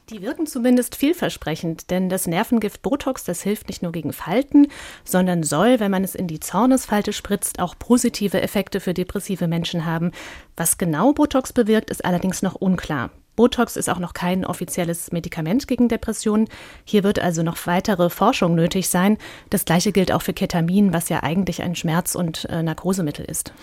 Die 0.10 0.22
wirken 0.22 0.48
zumindest 0.48 0.96
vielversprechend, 0.96 1.91
denn 1.91 2.08
das 2.08 2.28
Nervengift 2.28 2.82
Botox, 2.82 3.26
das 3.26 3.41
hilft 3.41 3.67
nicht 3.67 3.84
nur 3.84 3.91
gegen 3.91 4.13
Falten, 4.13 4.67
sondern 5.04 5.43
soll, 5.43 5.82
wenn 5.82 5.91
man 5.91 6.06
es 6.06 6.15
in 6.15 6.28
die 6.28 6.39
Zornesfalte 6.39 7.12
spritzt, 7.12 7.60
auch 7.60 7.76
positive 7.78 8.41
Effekte 8.41 8.80
für 8.80 8.93
depressive 8.93 9.50
Menschen 9.50 9.86
haben. 9.86 10.13
Was 10.56 10.78
genau 10.78 11.12
Botox 11.12 11.52
bewirkt, 11.52 11.89
ist 11.89 12.06
allerdings 12.06 12.41
noch 12.41 12.56
unklar. 12.56 13.12
Botox 13.38 13.78
ist 13.78 13.88
auch 13.88 14.00
noch 14.00 14.13
kein 14.13 14.45
offizielles 14.45 15.12
Medikament 15.12 15.67
gegen 15.67 15.88
Depressionen. 15.88 16.50
Hier 16.84 17.04
wird 17.04 17.19
also 17.19 17.43
noch 17.43 17.56
weitere 17.67 18.10
Forschung 18.10 18.56
nötig 18.56 18.89
sein. 18.89 19.19
Das 19.52 19.63
gleiche 19.63 19.91
gilt 19.91 20.12
auch 20.12 20.23
für 20.23 20.34
Ketamin, 20.34 20.91
was 20.91 21.08
ja 21.08 21.21
eigentlich 21.21 21.62
ein 21.62 21.76
Schmerz- 21.76 22.15
und 22.15 22.45
äh, 22.45 22.63
Narkosemittel 22.63 23.23
ist. 23.23 23.54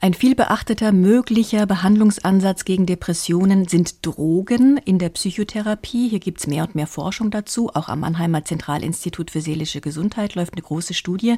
Ein 0.00 0.14
vielbeachteter 0.14 0.90
möglicher 0.90 1.64
Behandlungsansatz 1.66 2.64
gegen 2.64 2.86
Depressionen 2.86 3.68
sind 3.68 4.04
Drogen 4.04 4.78
in 4.78 4.98
der 4.98 5.10
Psychotherapie. 5.10 6.08
Hier 6.08 6.18
gibt 6.18 6.40
es 6.40 6.48
mehr 6.48 6.64
und 6.64 6.74
mehr 6.74 6.88
Forschung 6.88 7.30
dazu. 7.30 7.70
Auch 7.72 7.88
am 7.88 8.00
Mannheimer 8.00 8.44
Zentralinstitut 8.44 9.30
für 9.30 9.40
seelische 9.40 9.80
Gesundheit 9.80 10.34
läuft 10.34 10.54
eine 10.54 10.62
große 10.62 10.92
Studie. 10.92 11.36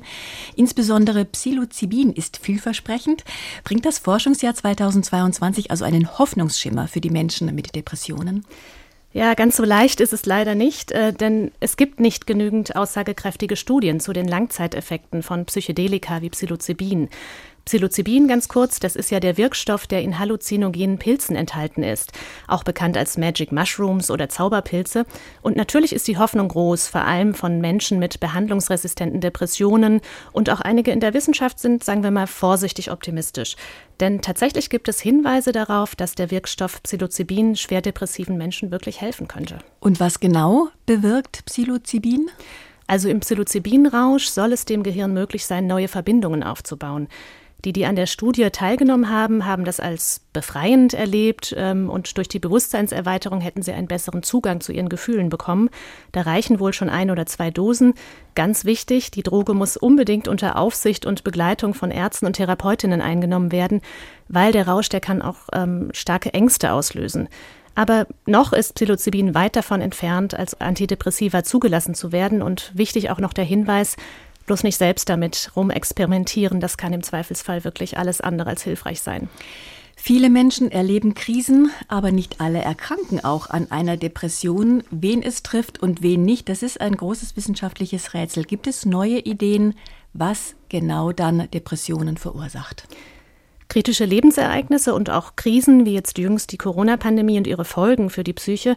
Insbesondere 0.57 1.27
Psilocybin 1.27 2.15
ist 2.15 2.39
vielversprechend. 2.39 3.23
Bringt 3.65 3.85
das 3.85 3.99
Forschungsjahr 3.99 4.55
2022 4.55 5.71
also 5.71 5.85
einen 5.85 6.19
Hoffnungsschimmer 6.19 6.89
für 6.89 7.03
die 7.03 7.11
Menschen 7.11 7.55
mit 7.55 7.67
Depressionen? 7.67 7.82
Depressionen? 7.83 8.45
Ja, 9.15 9.35
ganz 9.35 9.59
so 9.59 9.65
leicht 9.65 10.01
ist 10.01 10.15
es 10.15 10.25
leider 10.25 10.55
nicht, 10.55 10.91
äh, 10.91 11.13
denn 11.13 11.53
es 11.61 11.77
gibt 11.77 12.01
nicht 12.01 12.27
genügend 12.27 12.77
aussagekräftige 12.77 13.57
Studien 13.57 14.01
zu 14.01 14.15
den 14.15 14.27
Langzeiteffekten 14.27 15.23
von 15.23 15.45
Psychedelika 15.45 16.23
wie 16.23 16.31
Psilocybin. 16.31 17.11
Psilocybin 17.65 18.29
ganz 18.29 18.49
kurz, 18.49 18.81
das 18.81 18.97
ist 18.97 19.11
ja 19.11 19.21
der 19.21 19.37
Wirkstoff, 19.37 19.87
der 19.87 20.03
in 20.03 20.19
halluzinogenen 20.19 20.99
Pilzen 20.99 21.37
enthalten 21.37 21.83
ist, 21.83 22.13
auch 22.49 22.65
bekannt 22.65 22.97
als 22.97 23.17
Magic 23.17 23.53
Mushrooms 23.53 24.11
oder 24.11 24.29
Zauberpilze. 24.29 25.07
Und 25.43 25.57
natürlich 25.57 25.93
ist 25.93 26.09
die 26.09 26.19
Hoffnung 26.19 26.49
groß, 26.49 26.89
vor 26.89 27.03
allem 27.03 27.35
von 27.35 27.61
Menschen 27.61 27.99
mit 27.99 28.21
behandlungsresistenten 28.21 29.21
Depressionen. 29.21 30.01
Und 30.33 30.51
auch 30.51 30.61
einige 30.61 30.91
in 30.91 31.01
der 31.01 31.15
Wissenschaft 31.15 31.59
sind, 31.59 31.85
sagen 31.85 32.03
wir 32.03 32.11
mal, 32.11 32.27
vorsichtig 32.27 32.91
optimistisch. 32.91 33.57
Denn 34.01 34.21
tatsächlich 34.21 34.69
gibt 34.69 34.89
es 34.89 35.01
Hinweise 35.01 35.53
darauf, 35.53 35.95
dass 35.95 36.15
der 36.15 36.31
Wirkstoff 36.31 36.83
Psilocybin 36.83 37.57
schwer 37.57 37.83
depressiven 37.83 38.37
Menschen 38.37 38.71
wirklich 38.71 39.01
helfen 39.01 39.29
könnte. 39.29 39.59
Und 39.81 40.01
was 40.01 40.19
genau 40.21 40.69
bewirkt 40.87 41.45
Psilocybin? 41.47 42.29
Also 42.87 43.09
im 43.09 43.21
Psilocybin-Rausch 43.21 44.27
soll 44.27 44.53
es 44.53 44.65
dem 44.65 44.83
Gehirn 44.83 45.15
möglich 45.15 45.47
sein, 45.47 45.67
neue 45.67 45.89
Verbindungen 45.89 46.43
aufzubauen. 46.43 47.09
Die, 47.65 47.73
die 47.73 47.87
an 47.87 47.95
der 47.95 48.07
Studie 48.07 48.51
teilgenommen 48.51 49.09
haben, 49.09 49.47
haben 49.47 49.65
das 49.65 49.79
als 49.79 50.21
befreiend 50.33 50.95
erlebt 50.95 51.55
ähm, 51.57 51.89
und 51.89 52.17
durch 52.17 52.27
die 52.27 52.41
Bewusstseinserweiterung 52.41 53.41
hätten 53.41 53.63
sie 53.63 53.73
einen 53.73 53.87
besseren 53.87 54.25
Zugang 54.25 54.61
zu 54.61 54.73
ihren 54.73 54.89
Gefühlen 54.89 55.29
bekommen. 55.29 55.71
Da 56.11 56.23
reichen 56.23 56.59
wohl 56.59 56.73
schon 56.73 56.89
ein 56.89 57.11
oder 57.11 57.25
zwei 57.27 57.53
Dosen. 57.53 57.95
Ganz 58.35 58.65
wichtig, 58.65 59.13
die 59.13 59.23
Droge 59.23 59.55
muss 59.55 59.77
unbedingt 59.77 60.27
unter 60.27 60.57
Aufsicht 60.57 61.07
und 61.07 61.23
Begleitung 61.23 61.75
von 61.75 61.93
Ärzten 61.93 62.27
und 62.27 62.33
Therapeutinnen 62.33 63.01
eingenommen 63.01 63.53
werden, 63.53 63.81
weil 64.29 64.51
der 64.51 64.67
Rausch, 64.67 64.89
der 64.89 65.01
kann 65.01 65.23
auch 65.23 65.37
ähm, 65.53 65.91
starke 65.93 66.35
Ängste 66.35 66.73
auslösen. 66.73 67.29
Aber 67.75 68.07
noch 68.27 68.53
ist 68.53 68.75
Psilocybin 68.75 69.35
weit 69.35 69.57
davon 69.57 69.81
entfernt, 69.81 70.35
als 70.35 70.61
Antidepressiva 70.61 71.43
zugelassen 71.43 71.95
zu 71.95 72.13
werden. 72.13 72.43
Und 72.43 72.73
wichtig 72.75 73.11
auch 73.11 73.19
noch 73.19 73.33
der 73.33 73.45
Hinweis, 73.45 73.97
Bloß 74.47 74.65
nicht 74.65 74.77
selbst 74.77 75.09
damit 75.09 75.53
rumexperimentieren, 75.55 76.61
das 76.61 76.77
kann 76.77 76.93
im 76.93 77.03
Zweifelsfall 77.03 77.65
wirklich 77.65 77.99
alles 77.99 78.21
andere 78.21 78.51
als 78.51 78.63
hilfreich 78.63 79.01
sein. 79.01 79.29
Viele 79.97 80.31
Menschen 80.31 80.73
erleben 80.73 81.15
Krisen, 81.15 81.71
aber 81.87 82.11
nicht 82.11 82.41
alle 82.41 82.61
erkranken 82.61 83.23
auch 83.23 83.51
an 83.51 83.71
einer 83.71 83.97
Depression. 83.97 84.83
Wen 84.91 85.23
es 85.23 85.45
trifft 85.45 85.81
und 85.81 86.03
wen 86.03 86.25
nicht, 86.25 86.49
das 86.49 86.65
ist 86.65 86.81
ein 86.81 86.97
großes 86.97 87.37
wissenschaftliches 87.37 88.13
Rätsel. 88.13 88.43
Gibt 88.43 88.67
es 88.67 88.85
neue 88.85 89.21
Ideen, 89.21 89.75
was 90.13 90.57
genau 90.69 91.13
dann 91.13 91.49
Depressionen 91.53 92.17
verursacht? 92.17 92.89
Kritische 93.69 94.05
Lebensereignisse 94.05 94.93
und 94.93 95.09
auch 95.09 95.37
Krisen, 95.37 95.87
wie 95.87 95.95
jetzt 95.95 96.19
jüngst 96.19 96.53
die 96.53 96.59
Corona-Pandemie 96.59 97.39
und 97.39 97.47
ihre 97.47 97.65
Folgen 97.65 98.11
für 98.11 98.25
die 98.25 98.35
Psyche, 98.35 98.75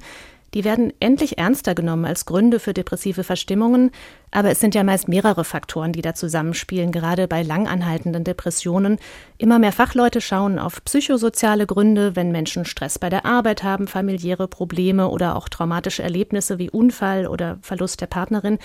die 0.56 0.64
werden 0.64 0.94
endlich 1.02 1.38
ernster 1.38 1.76
genommen 1.76 2.06
als 2.06 2.26
Gründe 2.26 2.60
für 2.60 2.74
depressive 2.74 3.26
Verstimmungen, 3.26 3.92
aber 4.32 4.52
es 4.52 4.62
sind 4.62 4.74
ja 4.74 4.84
meist 4.84 5.10
mehrere 5.10 5.44
Faktoren, 5.44 5.92
die 5.92 6.02
da 6.02 6.16
zusammenspielen, 6.16 6.94
gerade 6.94 7.28
bei 7.28 7.44
langanhaltenden 7.44 8.24
Depressionen. 8.24 8.98
Immer 9.38 9.60
mehr 9.60 9.74
Fachleute 9.74 10.22
schauen 10.22 10.58
auf 10.58 10.84
psychosoziale 10.86 11.68
Gründe, 11.68 12.16
wenn 12.16 12.32
Menschen 12.32 12.64
Stress 12.64 12.98
bei 12.98 13.10
der 13.10 13.26
Arbeit 13.26 13.64
haben, 13.64 13.88
familiäre 13.88 14.48
Probleme 14.48 15.10
oder 15.10 15.36
auch 15.36 15.50
traumatische 15.50 16.04
Erlebnisse 16.04 16.58
wie 16.58 16.70
Unfall 16.70 17.28
oder 17.28 17.60
Verlust 17.62 18.00
der 18.00 18.08
Partnerin. 18.08 18.58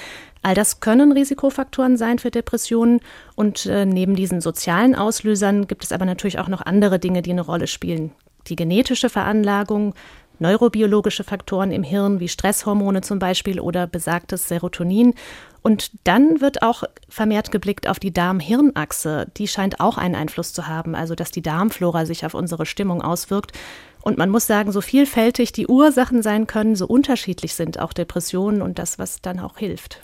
All 0.43 0.55
das 0.55 0.79
können 0.79 1.11
Risikofaktoren 1.11 1.97
sein 1.97 2.21
für 2.21 2.31
Depressionen 2.31 3.01
und 3.35 3.67
äh, 3.67 3.85
neben 3.85 4.15
diesen 4.15 4.41
sozialen 4.41 4.95
Auslösern 4.95 5.67
gibt 5.67 5.83
es 5.83 5.91
aber 5.91 6.05
natürlich 6.05 6.39
auch 6.39 6.49
noch 6.49 6.63
andere 6.65 7.01
Dinge, 7.01 7.21
die 7.21 7.33
eine 7.33 7.43
Rolle 7.43 7.67
spielen. 7.67 8.13
Die 8.47 8.57
genetische 8.57 9.11
Veranlagung, 9.11 9.95
neurobiologische 10.41 11.25
Faktoren 11.25 11.71
im 11.71 11.83
Hirn 11.83 12.21
wie 12.21 12.29
Stresshormone 12.29 13.03
zum 13.03 13.19
Beispiel 13.19 13.61
oder 13.61 13.87
besagtes 13.87 14.49
Serotonin. 14.49 15.15
Und 15.63 15.91
dann 16.05 16.41
wird 16.41 16.63
auch 16.63 16.85
vermehrt 17.09 17.51
geblickt 17.51 17.87
auf 17.87 17.99
die 17.99 18.13
Darm-Hirn-Achse. 18.13 19.27
Die 19.37 19.47
scheint 19.47 19.81
auch 19.81 19.99
einen 19.99 20.15
Einfluss 20.15 20.53
zu 20.53 20.67
haben, 20.67 20.95
also 20.95 21.15
dass 21.15 21.31
die 21.31 21.43
Darmflora 21.43 22.07
sich 22.07 22.25
auf 22.25 22.35
unsere 22.35 22.67
Stimmung 22.67 23.03
auswirkt. 23.03 23.53
Und 24.03 24.17
man 24.17 24.31
muss 24.31 24.47
sagen, 24.47 24.73
so 24.73 24.81
vielfältig 24.81 25.53
die 25.53 25.67
Ursachen 25.67 26.23
sein 26.23 26.47
können, 26.47 26.77
so 26.77 26.87
unterschiedlich 26.87 27.55
sind 27.55 27.79
auch 27.79 27.93
Depressionen 27.93 28.63
und 28.63 28.79
das, 28.79 28.99
was 28.99 29.21
dann 29.21 29.39
auch 29.39 29.59
hilft. 29.59 30.01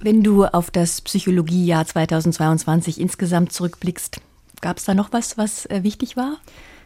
Wenn 0.00 0.22
du 0.22 0.46
auf 0.46 0.70
das 0.70 1.02
Psychologiejahr 1.02 1.86
2022 1.86 3.00
insgesamt 3.00 3.52
zurückblickst, 3.52 4.20
gab 4.60 4.78
es 4.78 4.84
da 4.84 4.94
noch 4.94 5.12
was, 5.12 5.36
was 5.36 5.66
äh, 5.66 5.82
wichtig 5.82 6.16
war? 6.16 6.38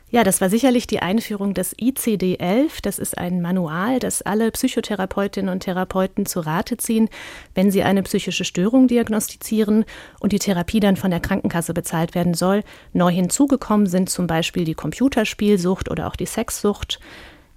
Ja, 0.09 0.23
das 0.23 0.40
war 0.40 0.49
sicherlich 0.49 0.87
die 0.87 1.01
Einführung 1.01 1.53
des 1.53 1.77
ICD-11. 1.77 2.79
Das 2.83 3.01
ist 3.01 3.19
ein 3.19 3.42
Manual, 3.42 3.99
das 3.99 4.23
alle 4.23 4.53
Psychotherapeutinnen 4.53 5.53
und 5.53 5.61
Therapeuten 5.64 6.27
zu 6.27 6.38
Rate 6.38 6.77
ziehen, 6.77 7.09
wenn 7.55 7.73
sie 7.73 7.83
eine 7.83 8.05
psychische 8.05 8.45
Störung 8.45 8.87
diagnostizieren 8.87 9.85
und 10.21 10.31
die 10.31 10.38
Therapie 10.38 10.79
dann 10.79 10.97
von 10.97 11.11
der 11.11 11.19
Krankenkasse 11.19 11.75
bezahlt 11.75 12.14
werden 12.14 12.35
soll. 12.35 12.62
Neu 12.92 13.11
hinzugekommen 13.11 13.88
sind 13.88 14.09
zum 14.09 14.29
Beispiel 14.29 14.64
die 14.64 14.75
Computerspielsucht 14.75 15.90
oder 15.90 16.07
auch 16.07 16.14
die 16.14 16.27
Sexsucht. 16.27 17.01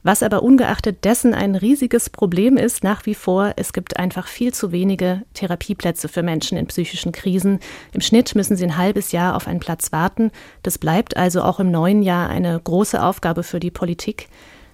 Was 0.01 0.23
aber 0.23 0.43
ungeachtet 0.43 1.03
dessen 1.03 1.33
ein 1.33 1.55
riesiges 1.55 2.09
Problem 2.09 2.55
ist 2.55 2.83
nach 2.83 3.05
wie 3.05 3.15
vor, 3.15 3.53
es 3.57 3.73
gibt 3.73 3.97
einfach 3.97 4.27
viel 4.27 4.53
zu 4.53 4.71
wenige 4.71 5.23
Therapieplätze 5.33 6.07
für 6.07 6.23
Menschen 6.23 6.57
in 6.57 6.67
psychischen 6.67 7.11
Krisen. 7.11 7.59
Im 7.91 7.99
Schnitt 7.99 8.33
müssen 8.33 8.55
sie 8.55 8.63
ein 8.63 8.77
halbes 8.77 9.11
Jahr 9.11 9.35
auf 9.35 9.47
einen 9.47 9.59
Platz 9.59 9.91
warten. 9.91 10.31
Das 10.63 10.77
bleibt 10.77 11.17
also 11.17 11.41
auch 11.43 11.59
im 11.59 11.69
neuen 11.69 12.01
Jahr 12.01 12.29
eine 12.29 12.57
große 12.59 13.01
Aufgabe 13.01 13.43
für 13.43 13.59
die 13.59 13.71
Politik. 13.71 14.29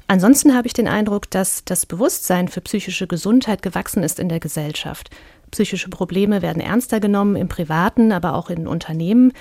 Ansonsten 0.07 0.55
habe 0.55 0.67
ich 0.67 0.73
den 0.73 0.88
Eindruck, 0.88 1.31
dass 1.31 1.65
das 1.65 1.88
Bewusstsein 1.88 2.47
für 2.47 2.61
psychische 2.61 3.07
Gesundheit 3.07 3.63
gewachsen 3.63 4.03
ist 4.03 4.19
in 4.19 4.29
der 4.29 4.39
Gesellschaft. 4.39 5.09
Psychische 5.49 5.89
Probleme 5.89 6.43
werden 6.43 6.61
ernster 6.61 6.99
genommen 6.99 7.35
im 7.35 7.47
privaten, 7.47 8.11
aber 8.11 8.35
auch 8.35 8.51
in 8.51 8.67
Unternehmen. 8.67 9.33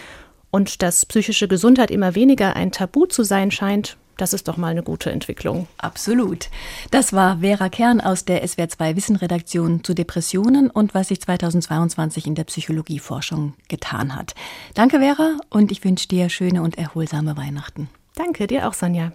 Und 0.51 0.83
dass 0.83 1.05
psychische 1.05 1.49
Gesundheit 1.49 1.91
immer 1.91 2.15
weniger 2.15 2.57
ein 2.57 2.73
Tabu 2.73 3.05
zu 3.05 3.25
sein 3.25 3.51
scheint, 3.51 3.99
das 4.17 4.33
ist 4.33 4.49
doch 4.49 4.57
mal 4.57 4.69
eine 4.69 4.83
gute 4.83 5.11
Entwicklung. 5.11 5.67
Absolut. 5.79 6.49
Das 6.91 7.13
war 7.13 7.39
Vera 7.39 7.69
Kern 7.69 8.01
aus 8.01 8.25
der 8.25 8.45
SWR2 8.45 8.97
Wissenredaktion 8.97 9.85
zu 9.85 9.95
Depressionen 9.95 10.71
und 10.71 10.95
was 10.95 11.09
sich 11.09 11.21
2022 11.21 12.27
in 12.27 12.35
der 12.35 12.45
Psychologieforschung 12.45 13.55
getan 13.69 14.15
hat. 14.15 14.35
Danke, 14.75 15.01
Vera, 15.01 15.39
und 15.51 15.73
ich 15.73 15.85
wünsche 15.85 16.09
dir 16.09 16.29
schöne 16.29 16.63
und 16.63 16.79
erholsame 16.79 17.37
Weihnachten. 17.37 17.89
Danke 18.15 18.47
dir 18.47 18.69
auch, 18.69 18.75
Sonja. 18.75 19.13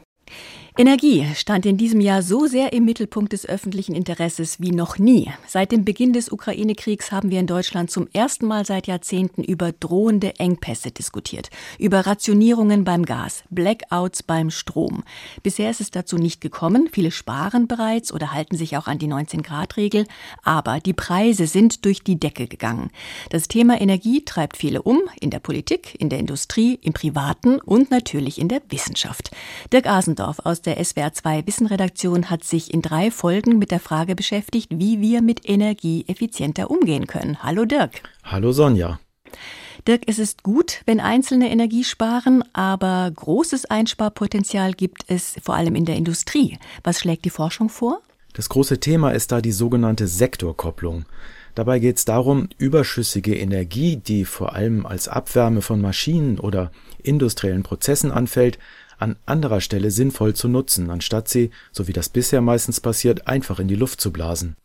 Energie 0.80 1.26
stand 1.36 1.66
in 1.66 1.76
diesem 1.76 2.00
Jahr 2.00 2.22
so 2.22 2.46
sehr 2.46 2.72
im 2.72 2.86
Mittelpunkt 2.86 3.34
des 3.34 3.46
öffentlichen 3.46 3.94
Interesses 3.94 4.62
wie 4.62 4.72
noch 4.72 4.98
nie. 4.98 5.30
Seit 5.46 5.74
dem 5.74 5.84
Beginn 5.84 6.14
des 6.14 6.32
Ukraine-Kriegs 6.32 7.12
haben 7.12 7.32
wir 7.32 7.42
in 7.42 7.48
Deutschland 7.48 7.92
zum 7.92 8.08
ersten 8.14 8.46
Mal 8.46 8.66
seit 8.66 8.88
Jahrzehnten 8.88 9.44
über 9.44 9.74
drohende 9.74 10.40
Engpässe 10.40 10.92
diskutiert, 10.92 11.50
über 11.80 12.08
Rationierungen 12.08 12.86
beim 12.86 13.04
Gas, 13.04 13.44
Blackouts 13.50 14.24
beim 14.24 14.52
Strom. 14.52 15.04
Bisher 15.44 15.70
ist 15.70 15.82
es 15.82 15.92
dazu 15.92 16.16
nicht 16.16 16.40
gekommen. 16.40 16.88
Viele 16.90 17.12
sparen 17.12 17.68
bereits 17.68 18.14
oder 18.14 18.32
halten 18.32 18.56
sich 18.56 18.78
auch 18.78 18.88
an 18.88 19.00
die 19.00 19.10
19-Grad-Regel. 19.10 20.06
Aber 20.44 20.80
die 20.80 20.94
Preise 20.94 21.48
sind 21.48 21.84
durch 21.84 22.06
die 22.06 22.22
Decke 22.22 22.48
gegangen. 22.48 22.90
Das 23.32 23.50
Thema 23.50 23.82
Energie 23.82 24.24
treibt 24.24 24.56
viele 24.56 24.82
um, 24.84 25.02
in 25.20 25.30
der 25.30 25.40
Politik, 25.40 25.96
in 26.00 26.08
der 26.08 26.20
Industrie, 26.20 26.80
im 26.82 26.94
Privaten 26.94 27.60
und 27.60 27.92
natürlich 27.92 28.40
in 28.40 28.48
der 28.48 28.62
Wissenschaft. 28.70 29.32
Dirk 29.74 29.88
Asendorf 30.20 30.40
aus 30.46 30.62
der 30.62 30.70
der 30.70 30.84
SWR2 30.84 31.48
Wissenredaktion 31.48 32.30
hat 32.30 32.44
sich 32.44 32.72
in 32.72 32.84
drei 32.84 33.10
Folgen 33.10 33.58
mit 33.58 33.72
der 33.72 33.80
Frage 33.80 34.16
beschäftigt, 34.16 34.70
wie 34.72 35.02
wir 35.02 35.24
mit 35.24 35.50
Energie 35.50 36.06
effizienter 36.08 36.70
umgehen 36.70 37.08
können. 37.08 37.42
Hallo 37.42 37.66
Dirk. 37.66 38.04
Hallo 38.24 38.52
Sonja. 38.52 39.00
Dirk, 39.88 40.04
es 40.06 40.20
ist 40.20 40.44
gut, 40.44 40.82
wenn 40.86 41.00
Einzelne 41.00 41.50
Energie 41.50 41.84
sparen, 41.84 42.44
aber 42.54 43.10
großes 43.16 43.66
Einsparpotenzial 43.66 44.74
gibt 44.74 45.06
es 45.08 45.38
vor 45.42 45.56
allem 45.56 45.74
in 45.74 45.86
der 45.86 45.96
Industrie. 45.96 46.60
Was 46.84 47.00
schlägt 47.00 47.26
die 47.26 47.32
Forschung 47.32 47.70
vor? 47.70 48.02
Das 48.34 48.50
große 48.50 48.80
Thema 48.80 49.12
ist 49.12 49.32
da 49.32 49.42
die 49.42 49.52
sogenannte 49.52 50.08
Sektorkopplung. 50.08 51.06
Dabei 51.56 51.80
geht 51.80 51.98
es 51.98 52.06
darum, 52.06 52.50
überschüssige 52.60 53.36
Energie, 53.36 53.96
die 53.96 54.24
vor 54.24 54.54
allem 54.54 54.86
als 54.86 55.08
Abwärme 55.08 55.62
von 55.62 55.82
Maschinen 55.82 56.40
oder 56.40 56.72
industriellen 57.02 57.64
Prozessen 57.64 58.12
anfällt, 58.12 58.60
an 59.00 59.16
anderer 59.26 59.62
Stelle 59.62 59.92
sinnvoll 59.92 60.34
zu 60.36 60.48
nutzen, 60.48 60.90
anstatt 60.90 61.28
sie, 61.28 61.52
so 61.72 61.88
wie 61.88 61.94
das 61.94 62.10
bisher 62.10 62.42
meistens 62.42 62.80
passiert, 62.82 63.28
einfach 63.28 63.60
in 63.60 63.68
die 63.68 63.76
Luft 63.76 64.02
zu 64.02 64.12
blasen. 64.12 64.56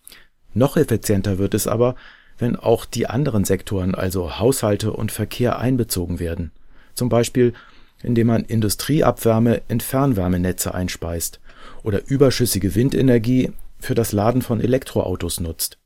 Noch 0.53 0.77
effizienter 0.77 1.39
wird 1.39 1.55
es 1.55 1.67
aber, 1.67 1.95
wenn 2.39 2.57
auch 2.57 2.85
die 2.85 3.07
anderen 3.07 3.45
Sektoren, 3.45 3.95
also 3.95 4.39
Haushalte 4.39 4.93
und 4.93 5.13
Verkehr 5.13 5.59
einbezogen 5.59 6.19
werden. 6.19 6.51
Zum 6.95 7.09
Beispiel, 7.09 7.55
indem 8.03 8.27
man 8.27 8.45
Industrieabwärme 8.45 9.63
in 9.69 9.81
Fernwärmenetze 9.81 10.75
einspeist 10.75 11.41
oder 11.83 12.01
überschüssige 12.07 12.75
Windenergie 12.75 13.53
für 13.79 13.95
das 13.95 14.13
Laden 14.13 14.43
von 14.43 14.61
Elektroautos 14.61 15.41
nutzt. 15.41 15.79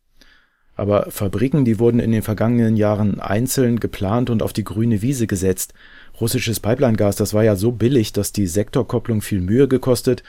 Aber 0.74 1.10
Fabriken, 1.10 1.64
die 1.64 1.78
wurden 1.80 1.98
in 1.98 2.12
den 2.12 2.22
vergangenen 2.22 2.76
Jahren 2.76 3.20
einzeln 3.20 3.80
geplant 3.80 4.30
und 4.30 4.42
auf 4.42 4.52
die 4.52 4.64
grüne 4.64 5.02
Wiese 5.02 5.26
gesetzt, 5.26 5.74
Russisches 6.20 6.60
Pipelinegas, 6.60 7.16
das 7.16 7.32
war 7.32 7.44
ja 7.44 7.54
so 7.54 7.70
billig, 7.72 8.12
dass 8.12 8.32
die 8.32 8.46
Sektorkopplung 8.46 9.22
viel 9.22 9.40
Mühe 9.40 9.68
gekostet, 9.68 10.22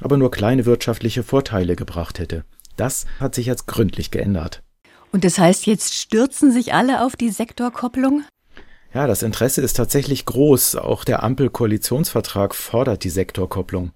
aber 0.00 0.16
nur 0.16 0.30
kleine 0.30 0.66
wirtschaftliche 0.66 1.22
Vorteile 1.22 1.74
gebracht 1.76 2.18
hätte. 2.18 2.44
Das 2.76 3.06
hat 3.18 3.34
sich 3.34 3.46
jetzt 3.46 3.66
gründlich 3.66 4.10
geändert. 4.10 4.62
Und 5.10 5.24
das 5.24 5.38
heißt, 5.38 5.66
jetzt 5.66 5.94
stürzen 5.94 6.52
sich 6.52 6.72
alle 6.72 7.04
auf 7.04 7.16
die 7.16 7.30
Sektorkopplung? 7.30 8.22
Ja, 8.94 9.06
das 9.06 9.22
Interesse 9.22 9.62
ist 9.62 9.76
tatsächlich 9.76 10.24
groß. 10.26 10.76
Auch 10.76 11.04
der 11.04 11.22
Ampel-Koalitionsvertrag 11.22 12.54
fordert 12.54 13.04
die 13.04 13.10
Sektorkopplung. 13.10 13.90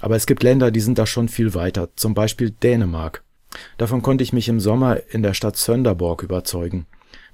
Aber 0.00 0.16
es 0.16 0.26
gibt 0.26 0.42
Länder, 0.42 0.70
die 0.70 0.80
sind 0.80 0.98
da 0.98 1.06
schon 1.06 1.28
viel 1.28 1.54
weiter, 1.54 1.88
zum 1.96 2.14
Beispiel 2.14 2.50
Dänemark. 2.50 3.22
Davon 3.78 4.02
konnte 4.02 4.22
ich 4.22 4.32
mich 4.32 4.48
im 4.48 4.60
Sommer 4.60 4.98
in 5.08 5.22
der 5.22 5.34
Stadt 5.34 5.56
Sönderborg 5.56 6.22
überzeugen. 6.22 6.86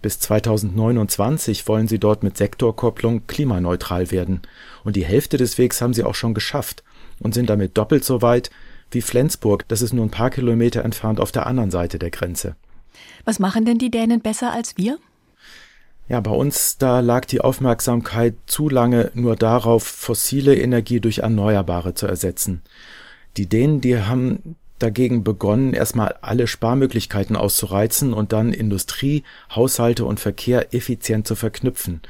Bis 0.02 0.18
2029 0.18 1.68
wollen 1.68 1.88
sie 1.88 1.98
dort 1.98 2.22
mit 2.22 2.36
Sektorkopplung 2.36 3.26
klimaneutral 3.28 4.10
werden. 4.10 4.42
Und 4.84 4.96
die 4.96 5.04
Hälfte 5.04 5.36
des 5.36 5.58
Wegs 5.58 5.80
haben 5.80 5.94
sie 5.94 6.04
auch 6.04 6.16
schon 6.16 6.34
geschafft 6.34 6.82
und 7.20 7.34
sind 7.34 7.48
damit 7.48 7.78
doppelt 7.78 8.04
so 8.04 8.20
weit 8.20 8.50
wie 8.90 9.00
Flensburg, 9.00 9.66
das 9.68 9.80
ist 9.80 9.94
nur 9.94 10.04
ein 10.04 10.10
paar 10.10 10.30
Kilometer 10.30 10.84
entfernt 10.84 11.18
auf 11.18 11.32
der 11.32 11.46
anderen 11.46 11.70
Seite 11.70 11.98
der 11.98 12.10
Grenze. 12.10 12.56
Was 13.24 13.38
machen 13.38 13.64
denn 13.64 13.78
die 13.78 13.90
Dänen 13.90 14.20
besser 14.20 14.52
als 14.52 14.76
wir? 14.76 14.98
Ja, 16.08 16.20
bei 16.20 16.32
uns, 16.32 16.76
da 16.78 17.00
lag 17.00 17.24
die 17.24 17.40
Aufmerksamkeit 17.40 18.34
zu 18.46 18.68
lange 18.68 19.10
nur 19.14 19.36
darauf, 19.36 19.84
fossile 19.84 20.54
Energie 20.56 21.00
durch 21.00 21.18
erneuerbare 21.18 21.94
zu 21.94 22.06
ersetzen. 22.06 22.62
Die 23.36 23.48
Dänen, 23.48 23.80
die 23.80 23.98
haben 23.98 24.56
dagegen 24.82 25.24
begonnen, 25.24 25.74
erstmal 25.74 26.16
alle 26.20 26.46
Sparmöglichkeiten 26.46 27.36
auszureizen 27.36 28.12
und 28.12 28.32
dann 28.32 28.52
Industrie, 28.52 29.22
Haushalte 29.54 30.04
und 30.04 30.20
Verkehr 30.20 30.74
effizient 30.74 31.26
zu 31.26 31.34
verknüpfen. 31.34 32.00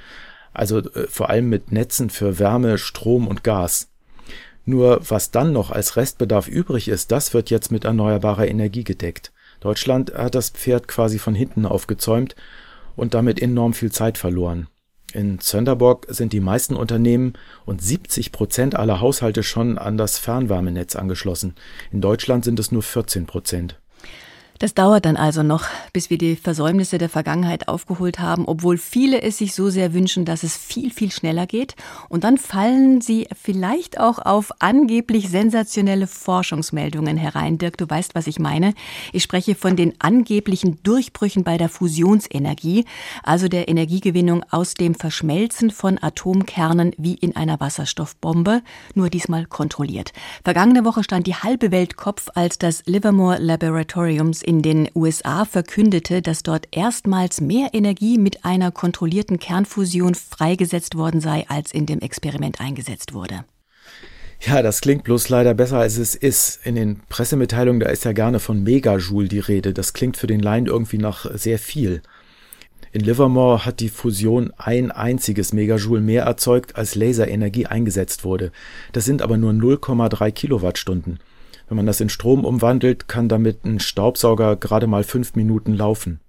Also 0.52 0.78
äh, 0.78 1.06
vor 1.08 1.30
allem 1.30 1.48
mit 1.48 1.72
Netzen 1.72 2.10
für 2.10 2.38
Wärme, 2.38 2.78
Strom 2.78 3.26
und 3.28 3.44
Gas. 3.44 3.88
Nur 4.64 5.00
was 5.08 5.30
dann 5.30 5.52
noch 5.52 5.70
als 5.70 5.96
Restbedarf 5.96 6.48
übrig 6.48 6.88
ist, 6.88 7.10
das 7.10 7.34
wird 7.34 7.50
jetzt 7.50 7.72
mit 7.72 7.84
erneuerbarer 7.84 8.46
Energie 8.46 8.84
gedeckt. 8.84 9.32
Deutschland 9.60 10.14
hat 10.14 10.34
das 10.34 10.50
Pferd 10.50 10.88
quasi 10.88 11.18
von 11.18 11.34
hinten 11.34 11.66
aufgezäumt 11.66 12.36
und 12.96 13.14
damit 13.14 13.40
enorm 13.40 13.74
viel 13.74 13.90
Zeit 13.90 14.18
verloren. 14.18 14.68
In 15.12 15.38
Sönderborg 15.40 16.06
sind 16.08 16.32
die 16.32 16.40
meisten 16.40 16.74
Unternehmen 16.74 17.34
und 17.66 17.82
70 17.82 18.32
Prozent 18.32 18.74
aller 18.74 19.00
Haushalte 19.00 19.42
schon 19.42 19.76
an 19.76 19.98
das 19.98 20.18
Fernwärmenetz 20.18 20.96
angeschlossen. 20.96 21.54
In 21.90 22.00
Deutschland 22.00 22.44
sind 22.44 22.58
es 22.58 22.72
nur 22.72 22.82
14 22.82 23.26
Prozent. 23.26 23.81
Das 24.62 24.74
dauert 24.74 25.06
dann 25.06 25.16
also 25.16 25.42
noch, 25.42 25.64
bis 25.92 26.08
wir 26.08 26.18
die 26.18 26.36
Versäumnisse 26.36 26.96
der 26.96 27.08
Vergangenheit 27.08 27.66
aufgeholt 27.66 28.20
haben, 28.20 28.46
obwohl 28.46 28.78
viele 28.78 29.20
es 29.20 29.38
sich 29.38 29.56
so 29.56 29.70
sehr 29.70 29.92
wünschen, 29.92 30.24
dass 30.24 30.44
es 30.44 30.56
viel, 30.56 30.92
viel 30.92 31.10
schneller 31.10 31.48
geht. 31.48 31.74
Und 32.08 32.22
dann 32.22 32.38
fallen 32.38 33.00
sie 33.00 33.26
vielleicht 33.34 33.98
auch 33.98 34.20
auf 34.20 34.52
angeblich 34.60 35.30
sensationelle 35.30 36.06
Forschungsmeldungen 36.06 37.16
herein. 37.16 37.58
Dirk, 37.58 37.76
du 37.76 37.90
weißt, 37.90 38.14
was 38.14 38.28
ich 38.28 38.38
meine. 38.38 38.74
Ich 39.12 39.24
spreche 39.24 39.56
von 39.56 39.74
den 39.74 39.94
angeblichen 39.98 40.80
Durchbrüchen 40.84 41.42
bei 41.42 41.58
der 41.58 41.68
Fusionsenergie, 41.68 42.84
also 43.24 43.48
der 43.48 43.68
Energiegewinnung 43.68 44.44
aus 44.48 44.74
dem 44.74 44.94
Verschmelzen 44.94 45.72
von 45.72 46.00
Atomkernen 46.00 46.92
wie 46.98 47.14
in 47.14 47.34
einer 47.34 47.58
Wasserstoffbombe, 47.58 48.62
nur 48.94 49.10
diesmal 49.10 49.44
kontrolliert. 49.46 50.12
Vergangene 50.44 50.84
Woche 50.84 51.02
stand 51.02 51.26
die 51.26 51.34
halbe 51.34 51.72
Welt 51.72 51.96
Kopf, 51.96 52.28
als 52.36 52.58
das 52.58 52.84
Livermore 52.86 53.38
Laboratoriums 53.38 54.40
den 54.60 54.90
USA 54.94 55.46
verkündete, 55.46 56.20
dass 56.20 56.42
dort 56.42 56.68
erstmals 56.72 57.40
mehr 57.40 57.70
Energie 57.72 58.18
mit 58.18 58.44
einer 58.44 58.70
kontrollierten 58.70 59.38
Kernfusion 59.38 60.14
freigesetzt 60.14 60.96
worden 60.96 61.22
sei, 61.22 61.46
als 61.48 61.72
in 61.72 61.86
dem 61.86 62.00
Experiment 62.00 62.60
eingesetzt 62.60 63.14
wurde. 63.14 63.44
Ja, 64.44 64.60
das 64.60 64.80
klingt 64.80 65.04
bloß 65.04 65.28
leider 65.28 65.54
besser, 65.54 65.78
als 65.78 65.96
es 65.96 66.16
ist. 66.16 66.66
In 66.66 66.74
den 66.74 67.00
Pressemitteilungen, 67.08 67.80
da 67.80 67.88
ist 67.88 68.04
ja 68.04 68.12
gerne 68.12 68.40
von 68.40 68.62
Megajoule 68.62 69.28
die 69.28 69.38
Rede. 69.38 69.72
Das 69.72 69.92
klingt 69.92 70.16
für 70.16 70.26
den 70.26 70.40
Laien 70.40 70.66
irgendwie 70.66 70.98
nach 70.98 71.26
sehr 71.34 71.60
viel. 71.60 72.02
In 72.90 73.00
Livermore 73.00 73.64
hat 73.64 73.80
die 73.80 73.88
Fusion 73.88 74.52
ein 74.58 74.90
einziges 74.90 75.52
Megajoule 75.52 76.02
mehr 76.02 76.24
erzeugt, 76.24 76.76
als 76.76 76.94
Laserenergie 76.94 77.66
eingesetzt 77.66 78.24
wurde. 78.24 78.52
Das 78.92 79.04
sind 79.04 79.22
aber 79.22 79.38
nur 79.38 79.52
0,3 79.52 80.30
Kilowattstunden. 80.32 81.18
Wenn 81.68 81.76
man 81.76 81.86
das 81.86 82.00
in 82.00 82.08
Strom 82.08 82.44
umwandelt, 82.44 83.08
kann 83.08 83.28
damit 83.28 83.64
ein 83.64 83.80
Staubsauger 83.80 84.56
gerade 84.56 84.86
mal 84.86 85.04
fünf 85.04 85.34
Minuten 85.34 85.74
laufen. 85.74 86.20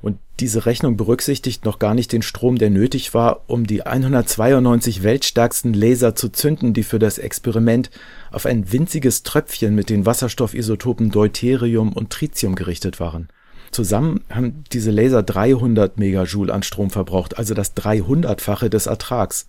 Und 0.00 0.18
diese 0.38 0.66
Rechnung 0.66 0.96
berücksichtigt 0.96 1.64
noch 1.64 1.78
gar 1.78 1.94
nicht 1.94 2.12
den 2.12 2.22
Strom, 2.22 2.56
der 2.56 2.70
nötig 2.70 3.14
war, 3.14 3.42
um 3.48 3.66
die 3.66 3.84
192 3.84 5.02
weltstärksten 5.02 5.74
Laser 5.74 6.14
zu 6.14 6.28
zünden, 6.28 6.72
die 6.72 6.84
für 6.84 6.98
das 6.98 7.18
Experiment 7.18 7.90
auf 8.30 8.46
ein 8.46 8.70
winziges 8.70 9.24
Tröpfchen 9.24 9.74
mit 9.74 9.90
den 9.90 10.06
Wasserstoffisotopen 10.06 11.10
Deuterium 11.10 11.92
und 11.92 12.10
Tritium 12.10 12.54
gerichtet 12.54 13.00
waren. 13.00 13.28
Zusammen 13.70 14.22
haben 14.30 14.64
diese 14.72 14.90
Laser 14.90 15.22
300 15.22 15.98
Megajoule 15.98 16.52
an 16.52 16.62
Strom 16.62 16.90
verbraucht, 16.90 17.36
also 17.36 17.54
das 17.54 17.76
300-fache 17.76 18.68
des 18.68 18.86
Ertrags. 18.86 19.48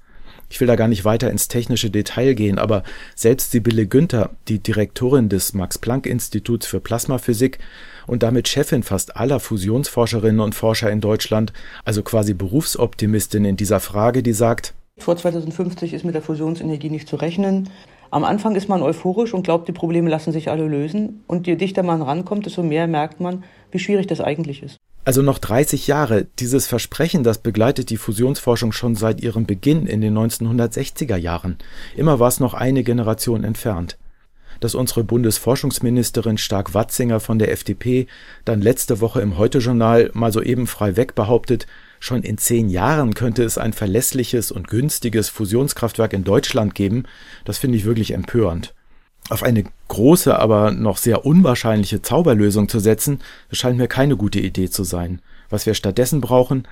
Ich 0.50 0.60
will 0.60 0.68
da 0.68 0.76
gar 0.76 0.88
nicht 0.88 1.06
weiter 1.06 1.30
ins 1.30 1.48
technische 1.48 1.90
Detail 1.90 2.34
gehen, 2.34 2.58
aber 2.58 2.84
selbst 3.16 3.52
Sibylle 3.52 3.86
Günther, 3.86 4.32
die 4.48 4.60
Direktorin 4.60 5.30
des 5.30 5.54
Max-Planck-Instituts 5.54 6.66
für 6.66 6.80
Plasmaphysik 6.80 7.60
und 8.08 8.24
damit 8.24 8.48
Chefin 8.48 8.84
fast 8.84 9.16
aller 9.16 9.40
Fusionsforscherinnen 9.40 10.42
und 10.42 10.56
Forscher 10.56 10.92
in 10.92 11.02
Deutschland, 11.02 11.54
also 11.86 12.02
quasi 12.02 12.34
Berufsoptimistin 12.34 13.46
in 13.46 13.58
dieser 13.58 13.80
Frage, 13.80 14.24
die 14.24 14.34
sagt, 14.34 14.74
vor 15.00 15.16
2050 15.16 15.94
ist 15.94 16.04
mit 16.04 16.14
der 16.14 16.22
Fusionsenergie 16.22 16.90
nicht 16.90 17.08
zu 17.08 17.16
rechnen. 17.16 17.70
Am 18.12 18.26
Anfang 18.26 18.56
ist 18.56 18.68
man 18.68 18.82
euphorisch 18.82 19.34
und 19.34 19.44
glaubt, 19.44 19.68
die 19.68 19.74
Probleme 19.74 20.10
lassen 20.10 20.34
sich 20.34 20.50
alle 20.50 20.68
lösen. 20.68 21.24
Und 21.26 21.48
je 21.48 21.56
dichter 21.56 21.84
man 21.84 22.02
rankommt, 22.02 22.46
desto 22.46 22.64
mehr 22.64 22.86
merkt 22.88 23.22
man, 23.22 23.44
wie 23.72 23.80
schwierig 23.80 24.08
das 24.08 24.20
eigentlich 24.20 24.62
ist. 24.62 24.78
Also 25.06 25.22
noch 25.22 25.40
30 25.40 25.88
Jahre. 25.88 26.28
Dieses 26.40 26.68
Versprechen, 26.68 27.24
das 27.24 27.40
begleitet 27.40 27.90
die 27.90 27.98
Fusionsforschung 27.98 28.72
schon 28.72 28.96
seit 28.96 29.22
ihrem 29.22 29.46
Beginn 29.46 29.88
in 29.88 30.02
den 30.02 30.18
1960er 30.18 31.16
Jahren. 31.16 31.58
Immer 31.96 32.20
war 32.20 32.28
es 32.28 32.40
noch 32.40 32.54
eine 32.54 32.84
Generation 32.84 33.44
entfernt. 33.44 33.98
Dass 34.60 34.76
unsere 34.76 35.06
Bundesforschungsministerin 35.06 36.38
Stark-Watzinger 36.38 37.22
von 37.22 37.40
der 37.40 37.52
FDP 37.52 38.08
dann 38.44 38.62
letzte 38.62 39.00
Woche 39.00 39.22
im 39.22 39.38
Heute-Journal 39.38 40.12
mal 40.14 40.34
soeben 40.34 40.68
frei 40.68 40.98
weg 40.98 41.16
behauptet, 41.16 41.66
schon 42.02 42.24
in 42.24 42.38
zehn 42.38 42.70
Jahren 42.70 43.14
könnte 43.14 43.44
es 43.44 43.58
ein 43.58 43.74
verlässliches 43.74 44.52
und 44.52 44.68
günstiges 44.68 45.30
Fusionskraftwerk 45.30 46.12
in 46.12 46.26
Deutschland 46.26 46.76
geben, 46.76 47.04
das 47.46 47.58
finde 47.58 47.78
ich 47.78 47.86
wirklich 47.86 48.14
empörend. 48.14 48.74
Auf 49.30 49.44
eine 49.44 49.64
große, 49.90 50.40
aber 50.40 50.72
noch 50.72 50.98
sehr 50.98 51.26
unwahrscheinliche 51.26 52.02
Zauberlösung 52.02 52.70
zu 52.70 52.80
setzen, 52.80 53.20
scheint 53.52 53.78
mir 53.78 53.88
keine 53.88 54.16
gute 54.16 54.40
Idee 54.40 54.70
zu 54.70 54.84
sein. 54.84 55.22
Was 55.50 55.66
wir 55.66 55.74
stattdessen 55.74 56.22
brauchen, 56.22 56.68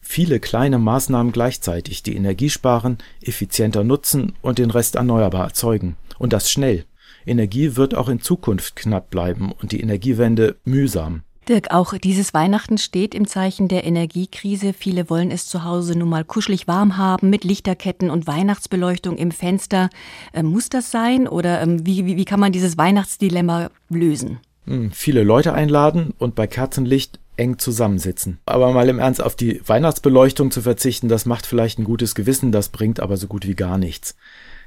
viele 0.00 0.40
kleine 0.40 0.78
Maßnahmen 0.78 1.32
gleichzeitig, 1.32 2.02
die 2.02 2.16
Energie 2.16 2.50
sparen, 2.50 2.98
effizienter 3.22 3.84
nutzen 3.84 4.34
und 4.42 4.58
den 4.58 4.70
Rest 4.70 4.96
erneuerbar 4.96 5.44
erzeugen. 5.44 5.96
Und 6.18 6.32
das 6.32 6.50
schnell. 6.50 6.84
Energie 7.24 7.76
wird 7.76 7.94
auch 7.94 8.08
in 8.08 8.20
Zukunft 8.20 8.74
knapp 8.74 9.10
bleiben 9.10 9.52
und 9.52 9.70
die 9.72 9.80
Energiewende 9.80 10.56
mühsam. 10.64 11.22
Dirk, 11.48 11.72
auch 11.72 11.94
dieses 11.98 12.34
Weihnachten 12.34 12.78
steht 12.78 13.16
im 13.16 13.26
Zeichen 13.26 13.66
der 13.66 13.84
Energiekrise. 13.84 14.72
Viele 14.72 15.10
wollen 15.10 15.32
es 15.32 15.48
zu 15.48 15.64
Hause 15.64 15.98
nun 15.98 16.08
mal 16.08 16.24
kuschelig 16.24 16.68
warm 16.68 16.96
haben 16.96 17.30
mit 17.30 17.42
Lichterketten 17.42 18.10
und 18.10 18.28
Weihnachtsbeleuchtung 18.28 19.16
im 19.16 19.32
Fenster. 19.32 19.90
Ähm, 20.32 20.46
muss 20.46 20.68
das 20.68 20.92
sein 20.92 21.26
oder 21.26 21.60
ähm, 21.60 21.84
wie, 21.84 22.06
wie, 22.06 22.16
wie 22.16 22.24
kann 22.24 22.38
man 22.38 22.52
dieses 22.52 22.78
Weihnachtsdilemma 22.78 23.70
lösen? 23.88 24.38
Hm, 24.66 24.92
viele 24.92 25.24
Leute 25.24 25.52
einladen 25.52 26.14
und 26.16 26.36
bei 26.36 26.46
Kerzenlicht 26.46 27.18
eng 27.36 27.58
zusammensitzen. 27.58 28.38
Aber 28.46 28.70
mal 28.72 28.88
im 28.88 29.00
Ernst 29.00 29.20
auf 29.20 29.34
die 29.34 29.60
Weihnachtsbeleuchtung 29.66 30.52
zu 30.52 30.62
verzichten, 30.62 31.08
das 31.08 31.26
macht 31.26 31.46
vielleicht 31.46 31.80
ein 31.80 31.84
gutes 31.84 32.14
Gewissen, 32.14 32.52
das 32.52 32.68
bringt 32.68 33.00
aber 33.00 33.16
so 33.16 33.26
gut 33.26 33.48
wie 33.48 33.56
gar 33.56 33.78
nichts. 33.78 34.14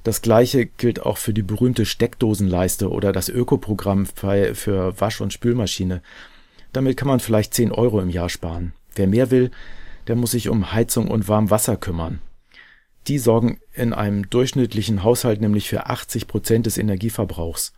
Das 0.04 0.22
gleiche 0.22 0.66
gilt 0.66 1.02
auch 1.04 1.18
für 1.18 1.34
die 1.34 1.42
berühmte 1.42 1.86
Steckdosenleiste 1.86 2.90
oder 2.92 3.14
das 3.14 3.30
Ökoprogramm 3.30 4.06
für 4.06 5.00
Wasch- 5.00 5.22
und 5.22 5.32
Spülmaschine. 5.32 6.02
Damit 6.76 6.98
kann 6.98 7.08
man 7.08 7.22
vielleicht 7.22 7.54
10 7.54 7.72
Euro 7.72 8.02
im 8.02 8.10
Jahr 8.10 8.28
sparen. 8.28 8.74
Wer 8.96 9.08
mehr 9.08 9.32
will, 9.32 9.50
der 10.08 10.18
muss 10.18 10.32
sich 10.32 10.50
um 10.50 10.74
Heizung 10.74 11.08
und 11.10 11.30
Warmwasser 11.30 11.78
kümmern. 11.78 12.20
Die 13.08 13.18
sorgen 13.18 13.62
in 13.74 13.94
einem 13.94 14.30
durchschnittlichen 14.30 15.02
Haushalt 15.02 15.40
nämlich 15.40 15.70
für 15.70 15.86
80 15.86 16.28
Prozent 16.28 16.66
des 16.66 16.78
Energieverbrauchs. 16.78 17.72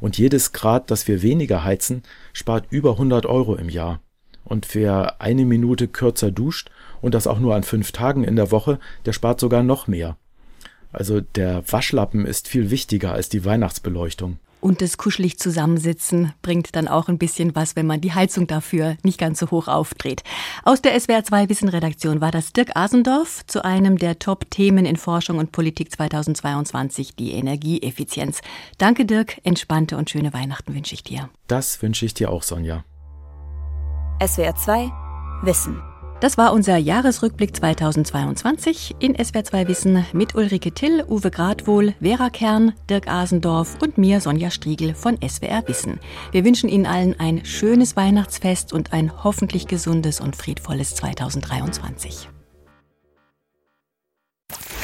Und 0.00 0.18
jedes 0.18 0.52
Grad, 0.52 0.92
das 0.92 1.08
wir 1.08 1.20
weniger 1.20 1.64
heizen, 1.64 2.04
spart 2.32 2.66
über 2.70 2.92
100 2.92 3.26
Euro 3.26 3.56
im 3.56 3.68
Jahr. 3.68 4.00
Und 4.44 4.72
wer 4.76 5.20
eine 5.20 5.44
Minute 5.44 5.88
kürzer 5.88 6.30
duscht 6.30 6.70
und 7.02 7.12
das 7.12 7.26
auch 7.26 7.40
nur 7.40 7.56
an 7.56 7.64
fünf 7.64 7.90
Tagen 7.90 8.22
in 8.22 8.36
der 8.36 8.52
Woche, 8.52 8.78
der 9.04 9.14
spart 9.14 9.40
sogar 9.40 9.64
noch 9.64 9.88
mehr. 9.88 10.16
Also 10.92 11.20
der 11.20 11.64
Waschlappen 11.72 12.24
ist 12.24 12.46
viel 12.46 12.70
wichtiger 12.70 13.14
als 13.14 13.28
die 13.28 13.44
Weihnachtsbeleuchtung. 13.44 14.38
Und 14.64 14.80
das 14.80 14.96
kuschelig 14.96 15.38
Zusammensitzen 15.38 16.32
bringt 16.40 16.74
dann 16.74 16.88
auch 16.88 17.08
ein 17.08 17.18
bisschen 17.18 17.54
was, 17.54 17.76
wenn 17.76 17.86
man 17.86 18.00
die 18.00 18.14
Heizung 18.14 18.46
dafür 18.46 18.96
nicht 19.02 19.18
ganz 19.18 19.38
so 19.38 19.50
hoch 19.50 19.68
aufdreht. 19.68 20.22
Aus 20.64 20.80
der 20.80 20.98
SWR 20.98 21.22
2 21.22 21.50
Wissenredaktion 21.50 22.22
war 22.22 22.30
das 22.30 22.54
Dirk 22.54 22.74
Asendorf 22.74 23.44
zu 23.46 23.62
einem 23.62 23.98
der 23.98 24.18
Top-Themen 24.18 24.86
in 24.86 24.96
Forschung 24.96 25.36
und 25.36 25.52
Politik 25.52 25.92
2022, 25.92 27.14
die 27.14 27.32
Energieeffizienz. 27.32 28.40
Danke 28.78 29.04
Dirk, 29.04 29.38
entspannte 29.44 29.98
und 29.98 30.08
schöne 30.08 30.32
Weihnachten 30.32 30.74
wünsche 30.74 30.94
ich 30.94 31.02
dir. 31.02 31.28
Das 31.46 31.82
wünsche 31.82 32.06
ich 32.06 32.14
dir 32.14 32.30
auch, 32.30 32.42
Sonja. 32.42 32.84
SWR 34.26 34.56
2 34.56 34.90
Wissen. 35.42 35.93
Das 36.24 36.38
war 36.38 36.54
unser 36.54 36.78
Jahresrückblick 36.78 37.54
2022 37.54 38.96
in 38.98 39.14
SWR2 39.14 39.68
Wissen 39.68 40.06
mit 40.14 40.34
Ulrike 40.34 40.72
Till, 40.72 41.04
Uwe 41.06 41.30
Gradwohl, 41.30 41.92
Vera 42.00 42.30
Kern, 42.30 42.72
Dirk 42.88 43.08
Asendorf 43.08 43.76
und 43.82 43.98
mir 43.98 44.22
Sonja 44.22 44.50
Striegel 44.50 44.94
von 44.94 45.18
SWR 45.20 45.68
Wissen. 45.68 46.00
Wir 46.32 46.46
wünschen 46.46 46.70
Ihnen 46.70 46.86
allen 46.86 47.20
ein 47.20 47.44
schönes 47.44 47.94
Weihnachtsfest 47.94 48.72
und 48.72 48.94
ein 48.94 49.12
hoffentlich 49.22 49.66
gesundes 49.66 50.18
und 50.18 50.34
friedvolles 50.34 50.94
2023. 50.94 52.30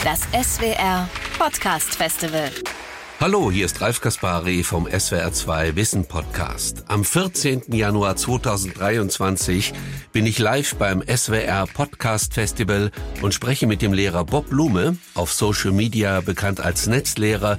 Das 0.05 0.21
SWR 0.45 1.09
Podcast 1.39 1.95
Festival. 1.95 2.51
Hallo, 3.21 3.53
hier 3.53 3.67
ist 3.67 3.83
Ralf 3.83 4.01
Kaspari 4.01 4.63
vom 4.63 4.87
SWR2 4.87 5.77
Wissen 5.77 6.09
Podcast. 6.09 6.85
Am 6.89 7.05
14. 7.05 7.65
Januar 7.69 8.17
2023 8.17 9.75
bin 10.11 10.25
ich 10.25 10.39
live 10.39 10.77
beim 10.77 11.03
SWR 11.07 11.67
Podcast 11.67 12.33
Festival 12.33 12.91
und 13.21 13.35
spreche 13.35 13.67
mit 13.67 13.83
dem 13.83 13.93
Lehrer 13.93 14.25
Bob 14.25 14.49
Blume, 14.49 14.97
auf 15.13 15.35
Social 15.35 15.73
Media 15.73 16.23
bekannt 16.23 16.61
als 16.61 16.87
Netzlehrer, 16.87 17.59